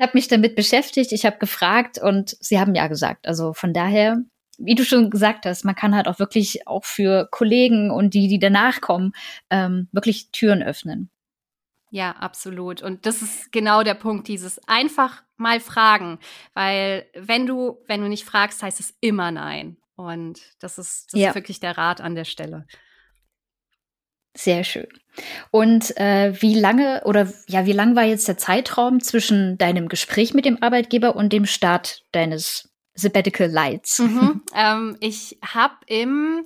[0.00, 3.28] hab mich damit beschäftigt, ich habe gefragt und sie haben ja gesagt.
[3.28, 4.18] Also von daher
[4.58, 8.28] wie du schon gesagt hast, man kann halt auch wirklich auch für Kollegen und die,
[8.28, 9.12] die danach kommen,
[9.50, 11.10] ähm, wirklich Türen öffnen.
[11.90, 12.82] Ja, absolut.
[12.82, 16.18] Und das ist genau der Punkt, dieses einfach mal fragen.
[16.54, 19.76] Weil wenn du, wenn du nicht fragst, heißt es immer nein.
[19.94, 21.28] Und das ist, das ja.
[21.28, 22.66] ist wirklich der Rat an der Stelle.
[24.34, 24.88] Sehr schön.
[25.50, 30.32] Und äh, wie lange oder ja, wie lang war jetzt der Zeitraum zwischen deinem Gespräch
[30.32, 33.98] mit dem Arbeitgeber und dem Start deines Sabbatical Lights?
[33.98, 34.42] Mhm.
[34.54, 36.44] ähm, ich habe im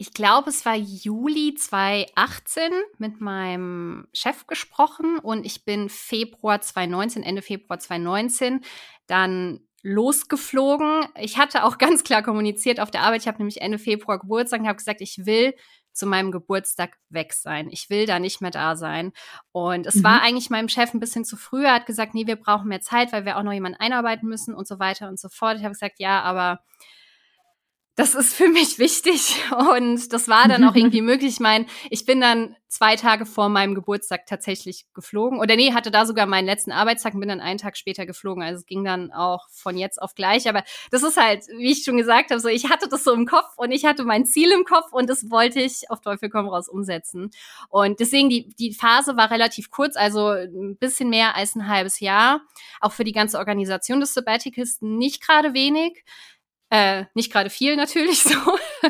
[0.00, 7.24] ich glaube, es war Juli 2018 mit meinem Chef gesprochen und ich bin Februar 2019,
[7.24, 8.60] Ende Februar 2019
[9.08, 11.06] dann losgeflogen.
[11.18, 13.22] Ich hatte auch ganz klar kommuniziert auf der Arbeit.
[13.22, 15.54] Ich habe nämlich Ende Februar Geburtstag und habe gesagt, ich will
[15.98, 17.68] zu meinem Geburtstag weg sein.
[17.70, 19.12] Ich will da nicht mehr da sein.
[19.52, 20.04] Und es mhm.
[20.04, 21.64] war eigentlich meinem Chef ein bisschen zu früh.
[21.64, 24.54] Er hat gesagt, nee, wir brauchen mehr Zeit, weil wir auch noch jemanden einarbeiten müssen
[24.54, 25.58] und so weiter und so fort.
[25.58, 26.60] Ich habe gesagt, ja, aber
[27.98, 31.32] das ist für mich wichtig und das war dann auch irgendwie möglich.
[31.32, 35.90] Ich meine, ich bin dann zwei Tage vor meinem Geburtstag tatsächlich geflogen oder nee, hatte
[35.90, 38.44] da sogar meinen letzten Arbeitstag und bin dann einen Tag später geflogen.
[38.44, 40.48] Also es ging dann auch von jetzt auf gleich.
[40.48, 43.26] Aber das ist halt, wie ich schon gesagt habe, so ich hatte das so im
[43.26, 46.46] Kopf und ich hatte mein Ziel im Kopf und das wollte ich auf Teufel komm
[46.46, 47.30] raus umsetzen.
[47.68, 51.98] Und deswegen die die Phase war relativ kurz, also ein bisschen mehr als ein halbes
[51.98, 52.42] Jahr.
[52.80, 56.04] Auch für die ganze Organisation des Sabbaticals nicht gerade wenig.
[56.70, 58.34] Äh, nicht gerade viel natürlich so.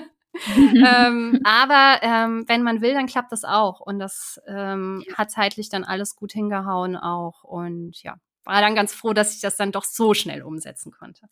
[0.57, 3.81] ähm, aber ähm, wenn man will, dann klappt das auch.
[3.81, 7.45] Und das ähm, hat zeitlich dann alles gut hingehauen auch.
[7.45, 11.27] Und ja, war dann ganz froh, dass ich das dann doch so schnell umsetzen konnte.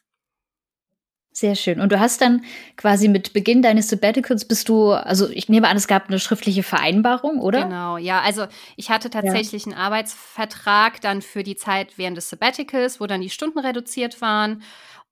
[1.37, 1.83] Sehr schön.
[1.83, 2.47] Und du hast dann
[2.79, 6.63] quasi mit Beginn deines Sabbaticals bist du, also ich nehme an, es gab eine schriftliche
[6.63, 7.65] Vereinbarung, oder?
[7.65, 8.23] Genau, ja.
[8.23, 9.73] Also ich hatte tatsächlich ja.
[9.73, 14.63] einen Arbeitsvertrag dann für die Zeit während des Sabbaticals, wo dann die Stunden reduziert waren.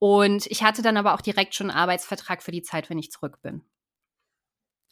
[0.04, 3.10] Und ich hatte dann aber auch direkt schon einen Arbeitsvertrag für die Zeit, wenn ich
[3.10, 3.62] zurück bin.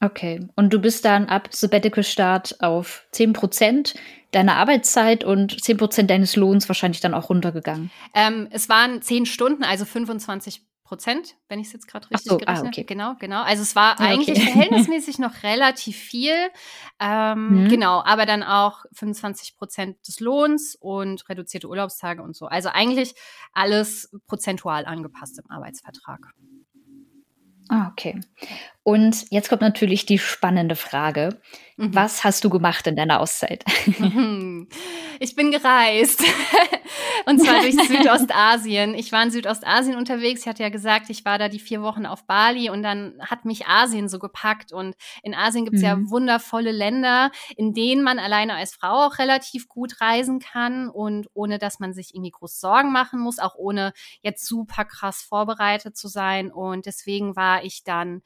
[0.01, 0.49] Okay.
[0.57, 3.95] Und du bist dann ab Sabbatical-Start auf 10 Prozent
[4.31, 7.91] deiner Arbeitszeit und 10 Prozent deines Lohns wahrscheinlich dann auch runtergegangen?
[8.15, 12.35] Ähm, es waren 10 Stunden, also 25 Prozent, wenn ich es jetzt gerade richtig so,
[12.35, 12.85] ah, gerechnet ah, okay.
[12.85, 13.43] Genau, genau.
[13.45, 14.53] Also es war ja, eigentlich okay.
[14.53, 16.35] verhältnismäßig noch relativ viel.
[17.05, 17.69] Ähm, mhm.
[17.69, 22.47] Genau, aber dann auch 25 Prozent des Lohns und reduzierte Urlaubstage und so.
[22.47, 23.15] Also eigentlich
[23.53, 26.21] alles prozentual angepasst im Arbeitsvertrag.
[27.69, 28.21] Ah, okay.
[28.85, 31.41] Und jetzt kommt natürlich die spannende Frage.
[31.77, 31.95] Mhm.
[31.95, 33.65] Was hast du gemacht in deiner Auszeit?
[35.21, 36.21] Ich bin gereist.
[37.27, 38.95] Und zwar durch Südostasien.
[38.95, 40.41] Ich war in Südostasien unterwegs.
[40.41, 43.45] Ich hatte ja gesagt, ich war da die vier Wochen auf Bali und dann hat
[43.45, 44.73] mich Asien so gepackt.
[44.73, 45.89] Und in Asien gibt es mhm.
[45.89, 51.29] ja wundervolle Länder, in denen man alleine als Frau auch relativ gut reisen kann und
[51.35, 53.93] ohne dass man sich irgendwie groß Sorgen machen muss, auch ohne
[54.23, 56.51] jetzt super krass vorbereitet zu sein.
[56.51, 58.23] Und deswegen war ich dann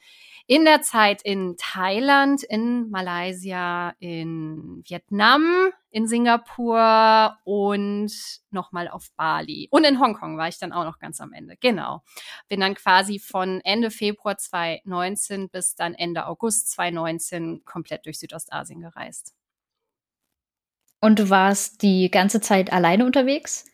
[0.47, 8.13] in der Zeit in Thailand, in Malaysia, in Vietnam, in Singapur und
[8.51, 9.67] nochmal auf Bali.
[9.71, 11.57] Und in Hongkong war ich dann auch noch ganz am Ende.
[11.59, 12.03] Genau.
[12.49, 18.81] Bin dann quasi von Ende Februar 2019 bis dann Ende August 2019 komplett durch Südostasien
[18.81, 19.35] gereist.
[21.01, 23.65] Und du warst die ganze Zeit alleine unterwegs?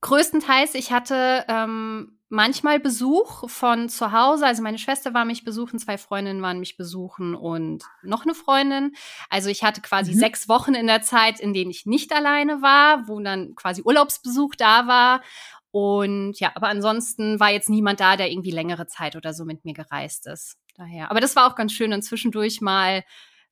[0.00, 4.46] Größtenteils, ich hatte ähm, manchmal Besuch von zu Hause.
[4.46, 8.92] Also meine Schwester war mich besuchen, zwei Freundinnen waren mich besuchen und noch eine Freundin.
[9.30, 10.18] Also ich hatte quasi mhm.
[10.18, 14.54] sechs Wochen in der Zeit, in denen ich nicht alleine war, wo dann quasi Urlaubsbesuch
[14.56, 15.22] da war.
[15.70, 19.64] Und ja, aber ansonsten war jetzt niemand da, der irgendwie längere Zeit oder so mit
[19.64, 20.56] mir gereist ist.
[20.76, 21.10] Daher.
[21.10, 23.04] Aber das war auch ganz schön, dann zwischendurch mal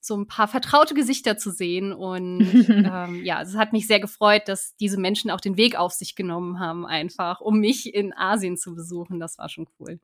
[0.04, 1.92] so ein paar vertraute Gesichter zu sehen.
[1.92, 5.92] Und ähm, ja, es hat mich sehr gefreut, dass diese Menschen auch den Weg auf
[5.92, 9.20] sich genommen haben, einfach, um mich in Asien zu besuchen.
[9.20, 10.00] Das war schon cool.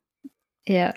[0.67, 0.95] Ja.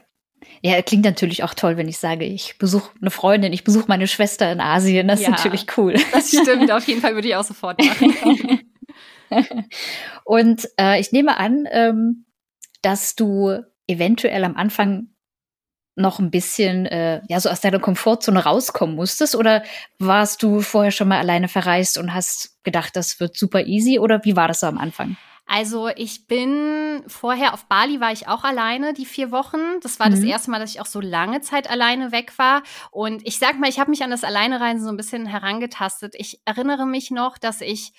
[0.64, 4.08] Ja, klingt natürlich auch toll, wenn ich sage, ich besuche eine Freundin, ich besuche meine
[4.08, 5.08] Schwester in Asien.
[5.08, 5.96] Das ja, ist natürlich cool.
[6.12, 8.60] Das stimmt, auf jeden Fall würde ich auch sofort machen.
[10.26, 12.26] Und äh, ich nehme an, ähm,
[12.82, 15.11] dass du eventuell am Anfang
[15.96, 19.64] noch ein bisschen äh, ja so aus deiner Komfortzone rauskommen musstest oder
[20.00, 24.24] warst du vorher schon mal alleine verreist und hast gedacht, das wird super easy oder
[24.24, 25.18] wie war das so am Anfang?
[25.54, 29.60] Also ich bin vorher auf Bali war ich auch alleine die vier Wochen.
[29.82, 30.12] Das war mhm.
[30.12, 32.64] das erste Mal, dass ich auch so lange Zeit alleine weg war.
[32.90, 36.16] Und ich sag mal, ich habe mich an das Alleinereisen so ein bisschen herangetastet.
[36.18, 37.92] Ich erinnere mich noch, dass ich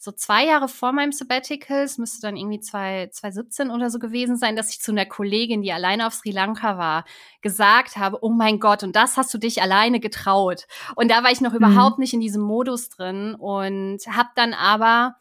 [0.00, 4.54] so zwei Jahre vor meinem Sabbatical, es müsste dann irgendwie 2017 oder so gewesen sein,
[4.54, 7.04] dass ich zu einer Kollegin, die alleine auf Sri Lanka war,
[7.42, 10.66] gesagt habe, oh mein Gott, und das hast du dich alleine getraut.
[10.94, 11.58] Und da war ich noch mhm.
[11.58, 15.16] überhaupt nicht in diesem Modus drin und habe dann aber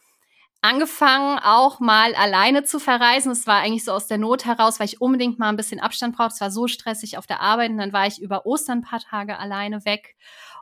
[0.62, 3.32] angefangen, auch mal alleine zu verreisen.
[3.32, 6.16] Es war eigentlich so aus der Not heraus, weil ich unbedingt mal ein bisschen Abstand
[6.16, 6.36] brauchte.
[6.36, 9.00] Es war so stressig auf der Arbeit und dann war ich über Ostern ein paar
[9.00, 10.16] Tage alleine weg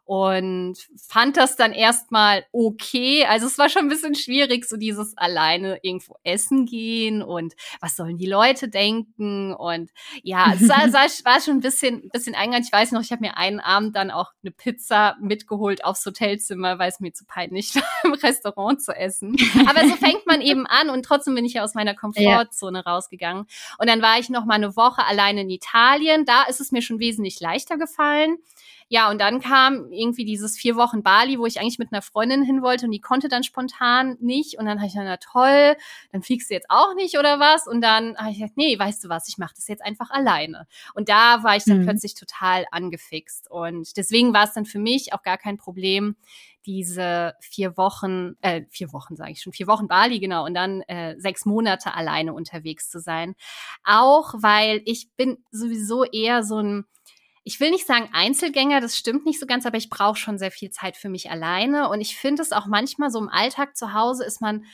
[0.05, 3.25] und fand das dann erstmal okay.
[3.25, 7.95] Also es war schon ein bisschen schwierig, so dieses alleine irgendwo essen gehen und was
[7.95, 9.89] sollen die Leute denken und
[10.21, 10.77] ja, es war,
[11.25, 12.65] war schon ein bisschen, bisschen eingegangen.
[12.65, 16.77] Ich weiß noch, ich habe mir einen Abend dann auch eine Pizza mitgeholt aufs Hotelzimmer,
[16.77, 19.35] weil es mir zu peinlich war, im Restaurant zu essen.
[19.67, 22.91] Aber so fängt man eben an und trotzdem bin ich ja aus meiner Komfortzone ja.
[22.91, 23.47] rausgegangen.
[23.79, 26.25] Und dann war ich noch mal eine Woche alleine in Italien.
[26.25, 28.37] Da ist es mir schon wesentlich leichter gefallen.
[28.87, 32.43] Ja, und dann kam irgendwie dieses vier Wochen Bali, wo ich eigentlich mit einer Freundin
[32.43, 34.59] hin wollte und die konnte dann spontan nicht.
[34.59, 35.75] Und dann habe ich dann, na toll,
[36.11, 37.65] dann fliegst du jetzt auch nicht oder was?
[37.67, 40.67] Und dann habe ich gesagt, nee, weißt du was, ich mache das jetzt einfach alleine.
[40.93, 41.85] Und da war ich dann mhm.
[41.85, 43.49] plötzlich total angefixt.
[43.49, 46.15] Und deswegen war es dann für mich auch gar kein Problem,
[46.65, 50.81] diese vier Wochen, äh, vier Wochen sage ich schon, vier Wochen Bali, genau, und dann
[50.83, 53.35] äh, sechs Monate alleine unterwegs zu sein.
[53.83, 56.85] Auch weil ich bin sowieso eher so ein
[57.47, 60.49] ich will nicht sagen Einzelgänger, das stimmt nicht so ganz, aber ich brauche schon sehr
[60.49, 61.89] viel Zeit für mich alleine.
[61.89, 64.65] Und ich finde es auch manchmal so im Alltag zu Hause ist man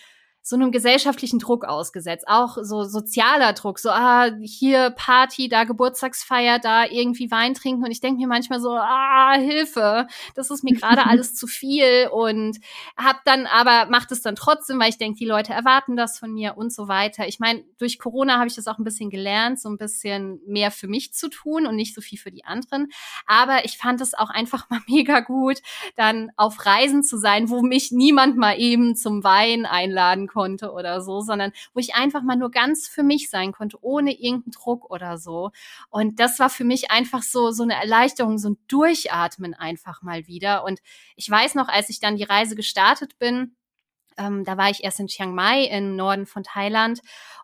[0.43, 6.59] so einem gesellschaftlichen Druck ausgesetzt, auch so sozialer Druck, so ah, hier Party, da Geburtstagsfeier,
[6.59, 7.83] da irgendwie Wein trinken.
[7.83, 12.09] Und ich denke mir manchmal so, ah, Hilfe, das ist mir gerade alles zu viel.
[12.11, 12.57] Und
[12.97, 16.33] hab dann aber macht es dann trotzdem, weil ich denke, die Leute erwarten das von
[16.33, 17.27] mir und so weiter.
[17.27, 20.71] Ich meine, durch Corona habe ich das auch ein bisschen gelernt, so ein bisschen mehr
[20.71, 22.87] für mich zu tun und nicht so viel für die anderen,
[23.27, 25.61] aber ich fand es auch einfach mal mega gut,
[25.95, 31.01] dann auf Reisen zu sein, wo mich niemand mal eben zum Wein einladen konnte oder
[31.01, 34.89] so, sondern wo ich einfach mal nur ganz für mich sein konnte, ohne irgendeinen Druck
[34.89, 35.51] oder so.
[35.89, 40.27] Und das war für mich einfach so, so eine Erleichterung, so ein Durchatmen einfach mal
[40.27, 40.63] wieder.
[40.63, 40.79] Und
[41.15, 43.55] ich weiß noch, als ich dann die Reise gestartet bin,
[44.21, 47.01] ähm, da war ich erst in Chiang Mai im Norden von Thailand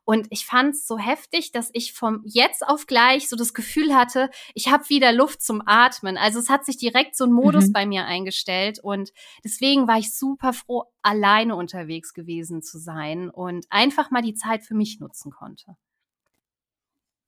[0.09, 3.93] und ich fand es so heftig, dass ich vom jetzt auf gleich so das Gefühl
[3.93, 6.17] hatte, ich habe wieder Luft zum Atmen.
[6.17, 7.73] Also es hat sich direkt so ein Modus mhm.
[7.73, 9.11] bei mir eingestellt und
[9.43, 14.63] deswegen war ich super froh, alleine unterwegs gewesen zu sein und einfach mal die Zeit
[14.63, 15.75] für mich nutzen konnte.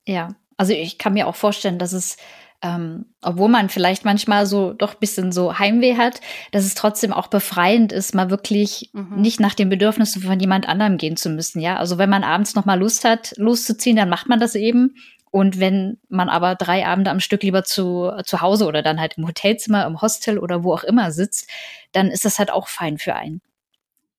[0.08, 2.16] Ja, also ich kann mir auch vorstellen, dass es
[2.62, 6.20] ähm, obwohl man vielleicht manchmal so doch bisschen so Heimweh hat,
[6.52, 9.22] dass es trotzdem auch befreiend ist, mal wirklich mhm.
[9.22, 11.62] nicht nach den Bedürfnissen von jemand anderem gehen zu müssen.
[11.62, 14.96] Ja, also wenn man abends noch mal Lust hat, loszuziehen, dann macht man das eben.
[15.32, 19.18] Und wenn man aber drei Abende am Stück lieber zu, zu Hause oder dann halt
[19.18, 21.50] im Hotelzimmer, im Hostel oder wo auch immer sitzt,
[21.92, 23.42] dann ist das halt auch fein für einen.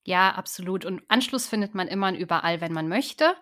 [0.05, 0.85] Ja, absolut.
[0.85, 3.35] Und Anschluss findet man immer und überall, wenn man möchte.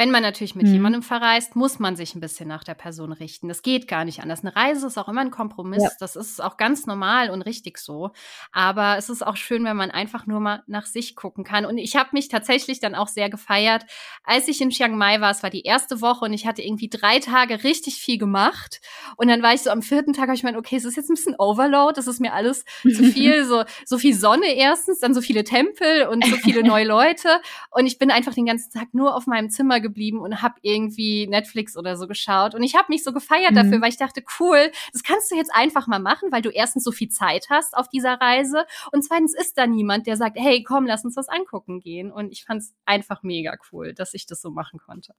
[0.00, 0.72] Wenn man natürlich mit mhm.
[0.72, 3.48] jemandem verreist, muss man sich ein bisschen nach der Person richten.
[3.48, 4.40] Das geht gar nicht anders.
[4.40, 5.82] Eine Reise ist auch immer ein Kompromiss.
[5.82, 5.90] Ja.
[6.00, 8.10] Das ist auch ganz normal und richtig so.
[8.50, 11.66] Aber es ist auch schön, wenn man einfach nur mal nach sich gucken kann.
[11.66, 13.84] Und ich habe mich tatsächlich dann auch sehr gefeiert,
[14.24, 15.32] als ich in Chiang Mai war.
[15.32, 18.80] Es war die erste Woche und ich hatte irgendwie drei Tage richtig viel gemacht.
[19.18, 21.10] Und dann war ich so am vierten Tag, habe ich gemeint, okay, es ist jetzt
[21.10, 21.92] ein bisschen Overload.
[21.96, 23.44] Das ist mir alles zu viel.
[23.44, 27.42] So, so viel Sonne erstens, dann so viele Tempel und so viele neue Leute.
[27.70, 29.89] Und ich bin einfach den ganzen Tag nur auf meinem Zimmer geblieben
[30.20, 32.54] und habe irgendwie Netflix oder so geschaut.
[32.54, 33.56] Und ich habe mich so gefeiert mhm.
[33.56, 36.84] dafür, weil ich dachte, cool, das kannst du jetzt einfach mal machen, weil du erstens
[36.84, 40.62] so viel Zeit hast auf dieser Reise und zweitens ist da niemand, der sagt, hey,
[40.62, 42.10] komm, lass uns das angucken gehen.
[42.10, 45.14] Und ich fand es einfach mega cool, dass ich das so machen konnte.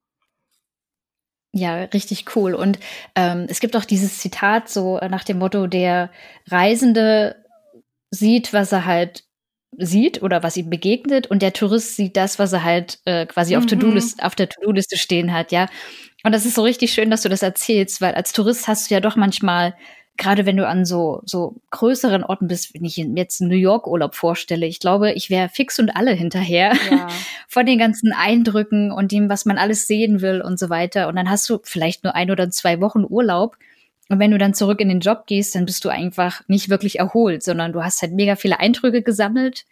[1.54, 2.54] Ja, richtig cool.
[2.54, 2.80] Und
[3.16, 6.10] ähm, es gibt auch dieses Zitat so nach dem Motto, der
[6.48, 7.44] Reisende
[8.10, 9.26] sieht, was er halt
[9.78, 13.56] sieht oder was ihm begegnet und der Tourist sieht das, was er halt äh, quasi
[13.56, 13.60] mhm.
[13.60, 15.68] auf, To auf der To-Do-Liste stehen hat, ja.
[16.24, 18.94] Und das ist so richtig schön, dass du das erzählst, weil als Tourist hast du
[18.94, 19.74] ja doch manchmal,
[20.18, 23.88] gerade wenn du an so, so größeren Orten bist, wenn ich jetzt einen New York
[23.88, 27.08] Urlaub vorstelle, ich glaube, ich wäre fix und alle hinterher ja.
[27.48, 31.08] von den ganzen Eindrücken und dem, was man alles sehen will und so weiter.
[31.08, 33.58] Und dann hast du vielleicht nur ein oder zwei Wochen Urlaub
[34.12, 37.00] und wenn du dann zurück in den Job gehst, dann bist du einfach nicht wirklich
[37.00, 39.66] erholt, sondern du hast halt mega viele Eindrücke gesammelt,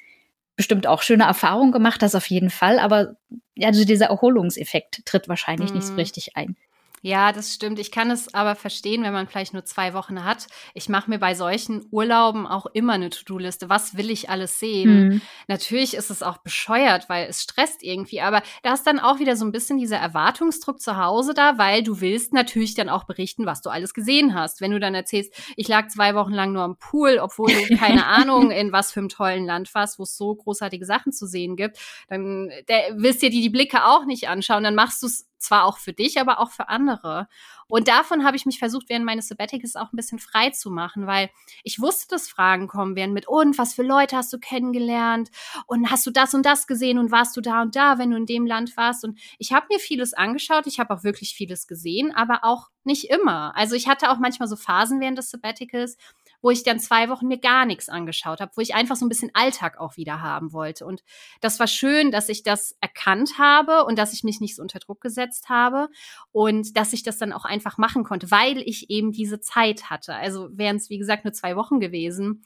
[0.56, 3.17] bestimmt auch schöne Erfahrungen gemacht, das auf jeden Fall, aber
[3.56, 5.75] ja, also dieser Erholungseffekt tritt wahrscheinlich mhm.
[5.75, 5.99] nicht so mhm.
[5.99, 6.56] richtig ein.
[7.01, 7.79] Ja, das stimmt.
[7.79, 10.47] Ich kann es aber verstehen, wenn man vielleicht nur zwei Wochen hat.
[10.73, 13.69] Ich mache mir bei solchen Urlauben auch immer eine To-Do-Liste.
[13.69, 15.07] Was will ich alles sehen?
[15.07, 15.21] Mhm.
[15.47, 18.21] Natürlich ist es auch bescheuert, weil es stresst irgendwie.
[18.21, 21.83] Aber da ist dann auch wieder so ein bisschen dieser Erwartungsdruck zu Hause da, weil
[21.83, 24.62] du willst natürlich dann auch berichten, was du alles gesehen hast.
[24.62, 28.05] Wenn du dann erzählst, ich lag zwei Wochen lang nur am Pool, obwohl du keine
[28.05, 31.55] Ahnung in was für einem tollen Land warst, wo es so großartige Sachen zu sehen
[31.55, 34.63] gibt, dann der, willst dir die, die Blicke auch nicht anschauen.
[34.63, 37.28] Dann machst du es zwar auch für dich, aber auch für andere.
[37.67, 41.06] Und davon habe ich mich versucht, während meines Sabbaticals auch ein bisschen frei zu machen,
[41.06, 41.30] weil
[41.63, 45.30] ich wusste, dass Fragen kommen werden mit, und was für Leute hast du kennengelernt?
[45.67, 48.17] Und hast du das und das gesehen und warst du da und da, wenn du
[48.17, 49.04] in dem Land warst?
[49.06, 53.10] Und ich habe mir vieles angeschaut, ich habe auch wirklich vieles gesehen, aber auch nicht
[53.10, 53.56] immer.
[53.56, 55.97] Also ich hatte auch manchmal so Phasen während des Sabbaticals,
[56.41, 59.10] wo ich dann zwei Wochen mir gar nichts angeschaut habe, wo ich einfach so ein
[59.10, 60.86] bisschen Alltag auch wieder haben wollte.
[60.86, 61.04] Und
[61.41, 64.80] das war schön, dass ich das erkannt habe und dass ich mich nicht so unter
[64.80, 65.89] Druck gesetzt habe
[66.32, 70.15] und dass ich das dann auch einfach machen konnte, weil ich eben diese Zeit hatte.
[70.15, 72.43] Also wären es, wie gesagt, nur zwei Wochen gewesen,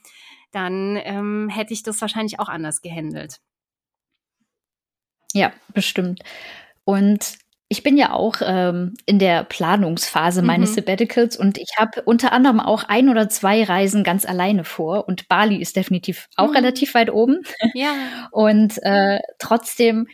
[0.50, 3.40] dann ähm, hätte ich das wahrscheinlich auch anders gehandelt.
[5.32, 6.22] Ja, bestimmt.
[6.84, 7.38] Und
[7.74, 10.74] ich bin ja auch ähm, in der Planungsphase meines mhm.
[10.76, 15.26] Sabbaticals und ich habe unter anderem auch ein oder zwei Reisen ganz alleine vor und
[15.26, 16.56] Bali ist definitiv auch mhm.
[16.56, 17.40] relativ weit oben.
[17.74, 17.94] Ja.
[18.30, 20.06] Und äh, trotzdem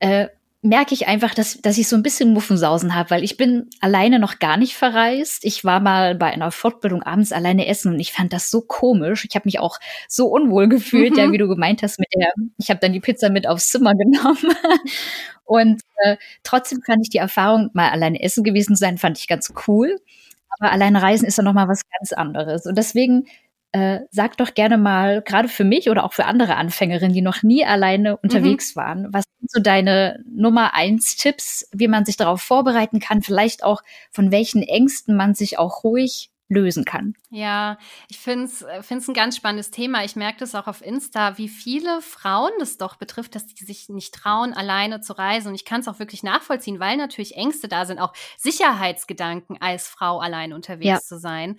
[0.00, 0.28] äh,
[0.68, 4.18] merke ich einfach, dass, dass ich so ein bisschen Muffensausen habe, weil ich bin alleine
[4.18, 5.44] noch gar nicht verreist.
[5.44, 9.24] Ich war mal bei einer Fortbildung abends alleine essen und ich fand das so komisch.
[9.28, 11.18] Ich habe mich auch so unwohl gefühlt, mhm.
[11.18, 13.94] ja, wie du gemeint hast, mit der, ich habe dann die Pizza mit aufs Zimmer
[13.98, 14.54] genommen.
[15.44, 19.28] und äh, trotzdem fand ich die Erfahrung, mal alleine essen gewesen zu sein, fand ich
[19.28, 19.98] ganz cool.
[20.58, 22.66] Aber alleine reisen ist dann noch mal was ganz anderes.
[22.66, 23.26] Und deswegen
[23.72, 27.42] äh, sag doch gerne mal, gerade für mich oder auch für andere Anfängerinnen, die noch
[27.42, 28.18] nie alleine mhm.
[28.22, 28.80] unterwegs mhm.
[28.80, 33.62] waren, was sind so deine Nummer eins Tipps, wie man sich darauf vorbereiten kann, vielleicht
[33.64, 37.14] auch von welchen Ängsten man sich auch ruhig lösen kann.
[37.30, 37.76] Ja,
[38.08, 40.04] ich finde es äh, ein ganz spannendes Thema.
[40.04, 43.88] Ich merke das auch auf Insta, wie viele Frauen das doch betrifft, dass die sich
[43.88, 45.48] nicht trauen, alleine zu reisen.
[45.48, 49.88] Und ich kann es auch wirklich nachvollziehen, weil natürlich Ängste da sind, auch Sicherheitsgedanken als
[49.88, 51.00] Frau allein unterwegs ja.
[51.00, 51.56] zu sein.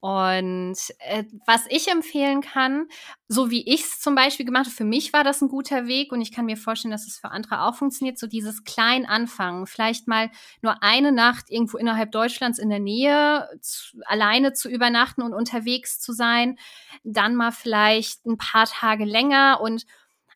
[0.00, 2.86] Und äh, was ich empfehlen kann,
[3.26, 6.12] so wie ich es zum Beispiel gemacht habe, für mich war das ein guter Weg
[6.12, 9.66] und ich kann mir vorstellen, dass es für andere auch funktioniert, so dieses klein anfangen,
[9.66, 10.30] vielleicht mal
[10.62, 15.98] nur eine Nacht irgendwo innerhalb Deutschlands in der Nähe zu, alleine zu übernachten und unterwegs
[15.98, 16.58] zu sein,
[17.02, 19.84] dann mal vielleicht ein paar Tage länger und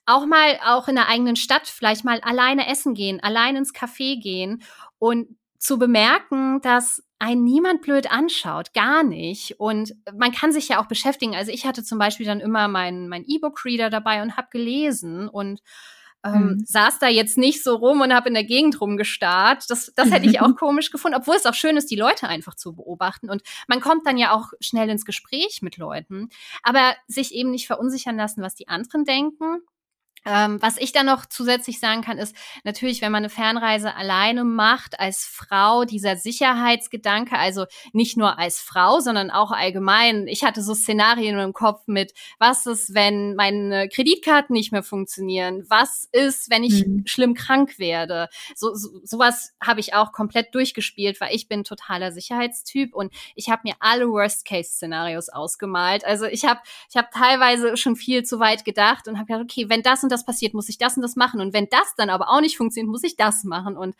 [0.06, 4.20] auch mal auch in der eigenen Stadt vielleicht mal alleine essen gehen, allein ins Café
[4.20, 4.62] gehen
[4.98, 5.28] und
[5.62, 9.60] zu bemerken, dass einen niemand blöd anschaut, gar nicht.
[9.60, 11.36] Und man kann sich ja auch beschäftigen.
[11.36, 15.60] Also ich hatte zum Beispiel dann immer meinen mein E-Book-Reader dabei und habe gelesen und
[16.24, 16.64] ähm, mhm.
[16.66, 19.64] saß da jetzt nicht so rum und habe in der Gegend rumgestarrt.
[19.68, 22.56] Das, das hätte ich auch komisch gefunden, obwohl es auch schön ist, die Leute einfach
[22.56, 23.30] zu beobachten.
[23.30, 26.28] Und man kommt dann ja auch schnell ins Gespräch mit Leuten.
[26.64, 29.60] Aber sich eben nicht verunsichern lassen, was die anderen denken
[30.24, 34.44] ähm, was ich dann noch zusätzlich sagen kann, ist natürlich, wenn man eine Fernreise alleine
[34.44, 40.26] macht, als Frau, dieser Sicherheitsgedanke, also nicht nur als Frau, sondern auch allgemein.
[40.26, 45.64] Ich hatte so Szenarien im Kopf mit, was ist, wenn meine Kreditkarten nicht mehr funktionieren?
[45.68, 47.02] Was ist, wenn ich mhm.
[47.06, 48.28] schlimm krank werde?
[48.54, 53.48] So, so sowas habe ich auch komplett durchgespielt, weil ich bin totaler Sicherheitstyp und ich
[53.48, 56.04] habe mir alle Worst-Case-Szenarios ausgemalt.
[56.04, 59.68] Also ich habe ich hab teilweise schon viel zu weit gedacht und habe gedacht, okay,
[59.68, 61.40] wenn das und das passiert, muss ich das und das machen.
[61.40, 63.76] Und wenn das dann aber auch nicht funktioniert, muss ich das machen.
[63.76, 63.96] Und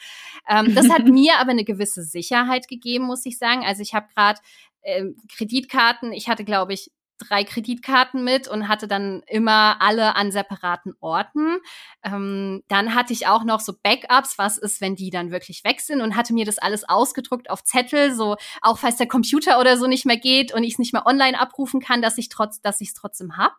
[0.49, 3.65] ähm, das hat mir aber eine gewisse Sicherheit gegeben, muss ich sagen.
[3.65, 4.41] Also ich habe gerade
[4.85, 6.91] ähm, Kreditkarten, ich hatte, glaube ich,
[7.29, 11.59] drei Kreditkarten mit und hatte dann immer alle an separaten Orten.
[12.03, 15.81] Ähm, dann hatte ich auch noch so Backups, was ist, wenn die dann wirklich weg
[15.81, 19.77] sind und hatte mir das alles ausgedruckt auf Zettel, so auch falls der Computer oder
[19.77, 22.61] so nicht mehr geht und ich es nicht mehr online abrufen kann, dass ich trotz,
[22.61, 23.55] dass ich es trotzdem hab.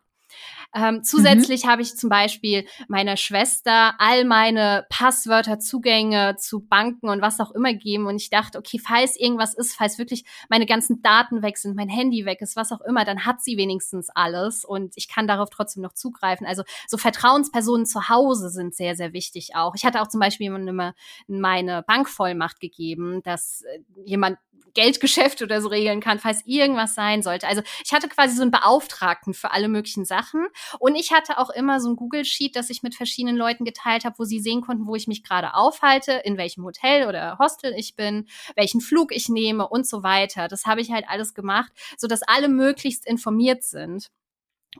[0.74, 1.68] Ähm, zusätzlich mhm.
[1.68, 7.52] habe ich zum Beispiel meiner Schwester all meine Passwörter, Zugänge zu Banken und was auch
[7.52, 8.06] immer gegeben.
[8.06, 11.88] Und ich dachte, okay, falls irgendwas ist, falls wirklich meine ganzen Daten weg sind, mein
[11.88, 15.50] Handy weg ist, was auch immer, dann hat sie wenigstens alles und ich kann darauf
[15.50, 16.46] trotzdem noch zugreifen.
[16.46, 19.74] Also so Vertrauenspersonen zu Hause sind sehr, sehr wichtig auch.
[19.76, 20.94] Ich hatte auch zum Beispiel immer
[21.26, 24.38] meine Bankvollmacht gegeben, dass äh, jemand
[24.74, 27.46] Geldgeschäfte oder so regeln kann, falls irgendwas sein sollte.
[27.46, 30.46] Also ich hatte quasi so einen Beauftragten für alle möglichen Sachen.
[30.78, 34.18] Und ich hatte auch immer so ein Google-Sheet, das ich mit verschiedenen Leuten geteilt habe,
[34.18, 37.96] wo sie sehen konnten, wo ich mich gerade aufhalte, in welchem Hotel oder Hostel ich
[37.96, 40.48] bin, welchen Flug ich nehme und so weiter.
[40.48, 44.10] Das habe ich halt alles gemacht, so dass alle möglichst informiert sind.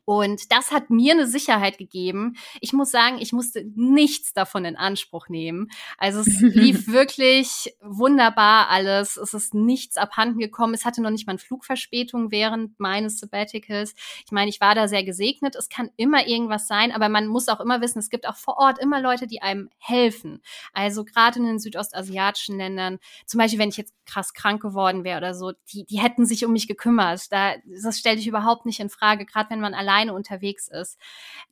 [0.04, 2.36] Und das hat mir eine Sicherheit gegeben.
[2.60, 5.68] Ich muss sagen, ich musste nichts davon in Anspruch nehmen.
[5.98, 9.16] Also es lief wirklich wunderbar alles.
[9.16, 10.74] Es ist nichts abhanden gekommen.
[10.74, 13.94] Es hatte noch nicht mal eine Flugverspätung während meines Sabbaticals.
[14.24, 15.56] Ich meine, ich war da sehr gesegnet.
[15.56, 18.58] Es kann immer irgendwas sein, aber man muss auch immer wissen, es gibt auch vor
[18.58, 20.42] Ort immer Leute, die einem helfen.
[20.72, 25.18] Also gerade in den südostasiatischen Ländern, zum Beispiel, wenn ich jetzt krass krank geworden wäre
[25.18, 27.32] oder so, die, die hätten sich um mich gekümmert.
[27.32, 30.98] Da, das stelle ich überhaupt nicht in Frage, gerade wenn man alleine unterwegs ist.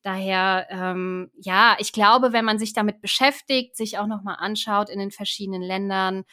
[0.03, 4.99] Daher, ähm, ja, ich glaube, wenn man sich damit beschäftigt, sich auch nochmal anschaut in
[4.99, 6.25] den verschiedenen Ländern,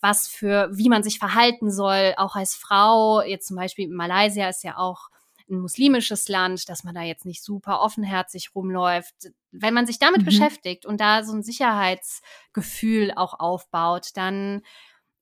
[0.00, 4.64] was für, wie man sich verhalten soll, auch als Frau, jetzt zum Beispiel Malaysia ist
[4.64, 5.10] ja auch
[5.50, 9.14] ein muslimisches Land, dass man da jetzt nicht super offenherzig rumläuft.
[9.50, 10.26] Wenn man sich damit mhm.
[10.26, 14.62] beschäftigt und da so ein Sicherheitsgefühl auch aufbaut, dann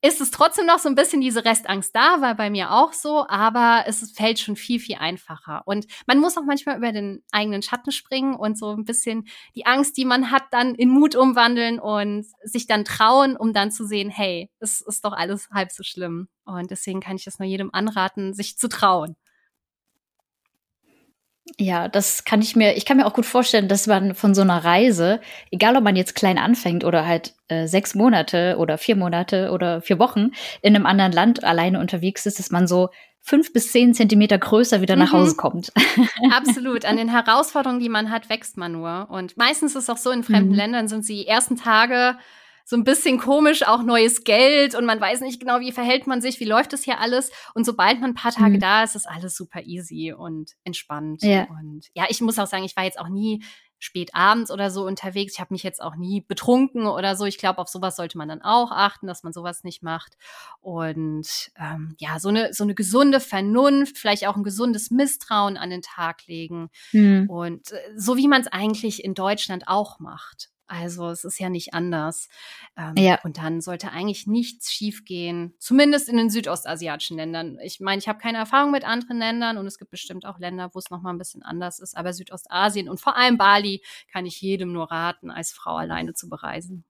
[0.01, 3.26] ist es trotzdem noch so ein bisschen diese Restangst da, war bei mir auch so,
[3.28, 5.62] aber es fällt schon viel, viel einfacher.
[5.64, 9.26] Und man muss auch manchmal über den eigenen Schatten springen und so ein bisschen
[9.57, 13.72] die Angst, die man hat, dann in Mut umwandeln und sich dann trauen, um dann
[13.72, 16.28] zu sehen, hey, es ist doch alles halb so schlimm.
[16.44, 19.16] Und deswegen kann ich es nur jedem anraten, sich zu trauen.
[21.57, 24.42] Ja, das kann ich mir, ich kann mir auch gut vorstellen, dass man von so
[24.42, 25.20] einer Reise,
[25.51, 29.80] egal ob man jetzt klein anfängt oder halt äh, sechs Monate oder vier Monate oder
[29.80, 30.32] vier Wochen
[30.62, 32.90] in einem anderen Land alleine unterwegs ist, dass man so
[33.20, 35.18] fünf bis zehn Zentimeter größer wieder nach mhm.
[35.18, 35.72] Hause kommt.
[36.30, 36.84] Absolut.
[36.84, 39.09] An den Herausforderungen, die man hat, wächst man nur.
[39.11, 40.57] Und meistens ist es auch so, in fremden mhm.
[40.57, 42.16] Ländern sind sie ersten Tage
[42.69, 46.21] so ein bisschen komisch, auch neues Geld und man weiß nicht genau, wie verhält man
[46.21, 47.31] sich, wie läuft das hier alles.
[47.55, 48.61] Und sobald man ein paar Tage mhm.
[48.61, 51.23] da ist, ist alles super easy und entspannt.
[51.23, 51.45] Ja.
[51.45, 53.43] Und ja, ich muss auch sagen, ich war jetzt auch nie
[53.79, 55.33] spät abends oder so unterwegs.
[55.33, 57.25] Ich habe mich jetzt auch nie betrunken oder so.
[57.25, 60.19] Ich glaube, auf sowas sollte man dann auch achten, dass man sowas nicht macht.
[60.61, 65.71] Und ähm, ja, so eine so eine gesunde Vernunft, vielleicht auch ein gesundes Misstrauen an
[65.71, 66.69] den Tag legen.
[66.93, 67.31] Mhm.
[67.31, 70.51] Und äh, so wie man es eigentlich in Deutschland auch macht.
[70.69, 72.29] Also es ist ja nicht anders.
[72.77, 73.19] Ähm, ja.
[73.25, 77.59] Und dann sollte eigentlich nichts schiefgehen, zumindest in den südostasiatischen Ländern.
[77.62, 80.71] Ich meine, ich habe keine Erfahrung mit anderen Ländern und es gibt bestimmt auch Länder,
[80.75, 81.97] wo es nochmal ein bisschen anders ist.
[81.97, 86.29] Aber Südostasien und vor allem Bali kann ich jedem nur raten, als Frau alleine zu
[86.29, 86.85] bereisen.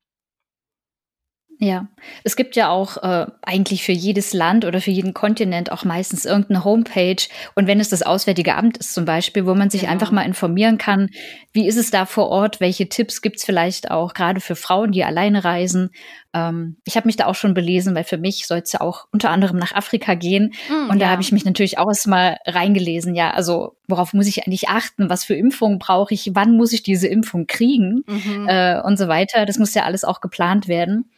[1.60, 1.88] Ja,
[2.22, 6.24] es gibt ja auch äh, eigentlich für jedes Land oder für jeden Kontinent auch meistens
[6.24, 7.26] irgendeine Homepage.
[7.56, 9.92] Und wenn es das Auswärtige Amt ist zum Beispiel, wo man sich genau.
[9.92, 11.10] einfach mal informieren kann,
[11.52, 15.02] wie ist es da vor Ort, welche Tipps gibt's vielleicht auch gerade für Frauen, die
[15.02, 15.90] alleine reisen.
[16.32, 19.06] Ähm, ich habe mich da auch schon belesen, weil für mich soll es ja auch
[19.10, 20.52] unter anderem nach Afrika gehen.
[20.68, 21.10] Mm, und da ja.
[21.10, 23.16] habe ich mich natürlich auch erstmal reingelesen.
[23.16, 25.10] Ja, also worauf muss ich eigentlich achten?
[25.10, 26.30] Was für Impfungen brauche ich?
[26.34, 28.04] Wann muss ich diese Impfung kriegen?
[28.06, 28.46] Mhm.
[28.48, 29.44] Äh, und so weiter.
[29.44, 31.10] Das muss ja alles auch geplant werden.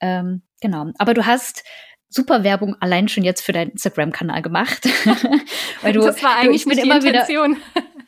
[0.00, 0.86] Ähm, genau.
[0.98, 1.64] Aber du hast
[2.08, 4.86] super Werbung allein schon jetzt für deinen Instagram-Kanal gemacht.
[5.82, 7.56] weil du, das war eigentlich du, ich bin immer Intention.
[7.56, 7.86] wieder.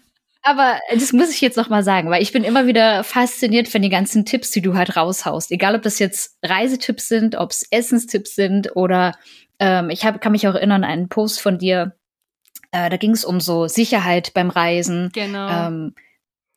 [0.45, 3.81] Aber das muss ich jetzt noch mal sagen, weil ich bin immer wieder fasziniert von
[3.81, 5.53] den ganzen Tipps, die du halt raushaust.
[5.53, 9.13] Egal, ob das jetzt Reisetipps sind, ob es Essenstipps sind oder
[9.61, 11.95] ähm, ich hab, kann mich auch erinnern an einen Post von dir.
[12.73, 15.11] Äh, da ging es um so Sicherheit beim Reisen.
[15.13, 15.49] Genau.
[15.49, 15.95] Ähm,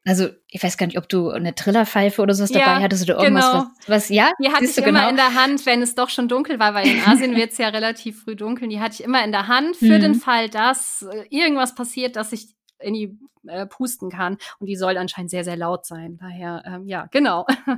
[0.08, 3.24] also, ich weiß gar nicht, ob du eine Trillerpfeife oder sowas ja, dabei hattest oder
[3.24, 3.66] irgendwas, genau.
[3.80, 4.32] was, was, ja?
[4.40, 5.10] Die hatte ich immer genau?
[5.10, 7.70] in der Hand, wenn es doch schon dunkel war, weil in Asien wird es ja
[7.70, 8.68] relativ früh dunkel.
[8.68, 10.02] Die hatte ich immer in der Hand für mhm.
[10.02, 12.50] den Fall, dass äh, irgendwas passiert, dass ich
[12.80, 14.38] in die äh, pusten kann.
[14.60, 16.18] Und die soll anscheinend sehr, sehr laut sein.
[16.20, 17.46] Daher, ähm, ja, genau.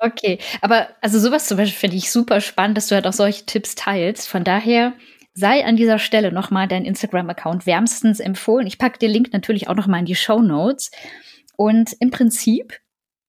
[0.00, 3.46] Okay, aber also sowas zum Beispiel finde ich super spannend, dass du halt auch solche
[3.46, 4.28] Tipps teilst.
[4.28, 4.92] Von daher
[5.34, 8.66] sei an dieser Stelle nochmal dein Instagram-Account wärmstens empfohlen.
[8.66, 10.90] Ich packe den Link natürlich auch nochmal in die Show Notes.
[11.56, 12.80] Und im Prinzip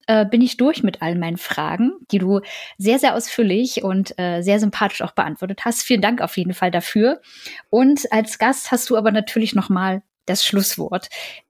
[0.07, 2.41] äh, bin ich durch mit all meinen Fragen, die du
[2.77, 5.83] sehr, sehr ausführlich und äh, sehr sympathisch auch beantwortet hast.
[5.83, 7.21] Vielen Dank auf jeden Fall dafür.
[7.69, 11.07] Und als Gast hast du aber natürlich noch mal das Schlusswort.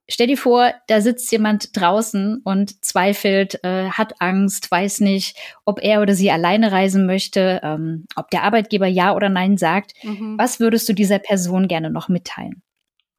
[0.08, 5.82] Stell dir vor, da sitzt jemand draußen und zweifelt, äh, hat Angst, weiß nicht, ob
[5.82, 9.94] er oder sie alleine reisen möchte, ähm, ob der Arbeitgeber ja oder nein sagt.
[10.04, 10.38] Mhm.
[10.38, 12.62] Was würdest du dieser Person gerne noch mitteilen?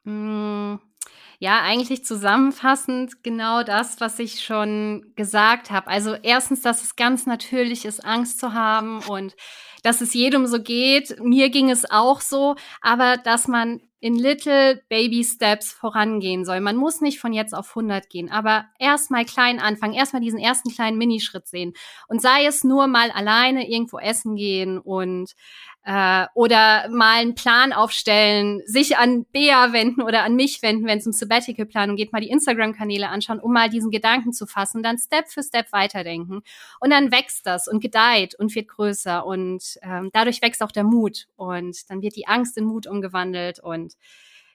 [0.04, 0.78] Mhm
[1.38, 5.88] ja, eigentlich zusammenfassend genau das, was ich schon gesagt habe.
[5.88, 9.34] Also erstens, dass es ganz natürlich ist, Angst zu haben und
[9.82, 11.20] dass es jedem so geht.
[11.22, 16.60] Mir ging es auch so, aber dass man in little baby steps vorangehen soll.
[16.60, 20.70] Man muss nicht von jetzt auf 100 gehen, aber erstmal klein anfangen, erstmal diesen ersten
[20.70, 21.72] kleinen Minischritt sehen
[22.06, 25.34] und sei es nur mal alleine irgendwo essen gehen und
[25.86, 30.98] äh, oder mal einen Plan aufstellen, sich an Bea wenden oder an mich wenden, wenn
[30.98, 34.98] es um Sabbatical-Planung geht, mal die Instagram-Kanäle anschauen, um mal diesen Gedanken zu fassen, dann
[34.98, 36.42] Step für Step weiterdenken.
[36.80, 40.82] Und dann wächst das und gedeiht und wird größer und ähm, dadurch wächst auch der
[40.82, 43.94] Mut und dann wird die Angst in Mut umgewandelt und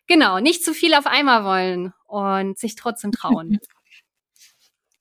[0.08, 3.60] genau, nicht zu viel auf einmal wollen und sich trotzdem trauen.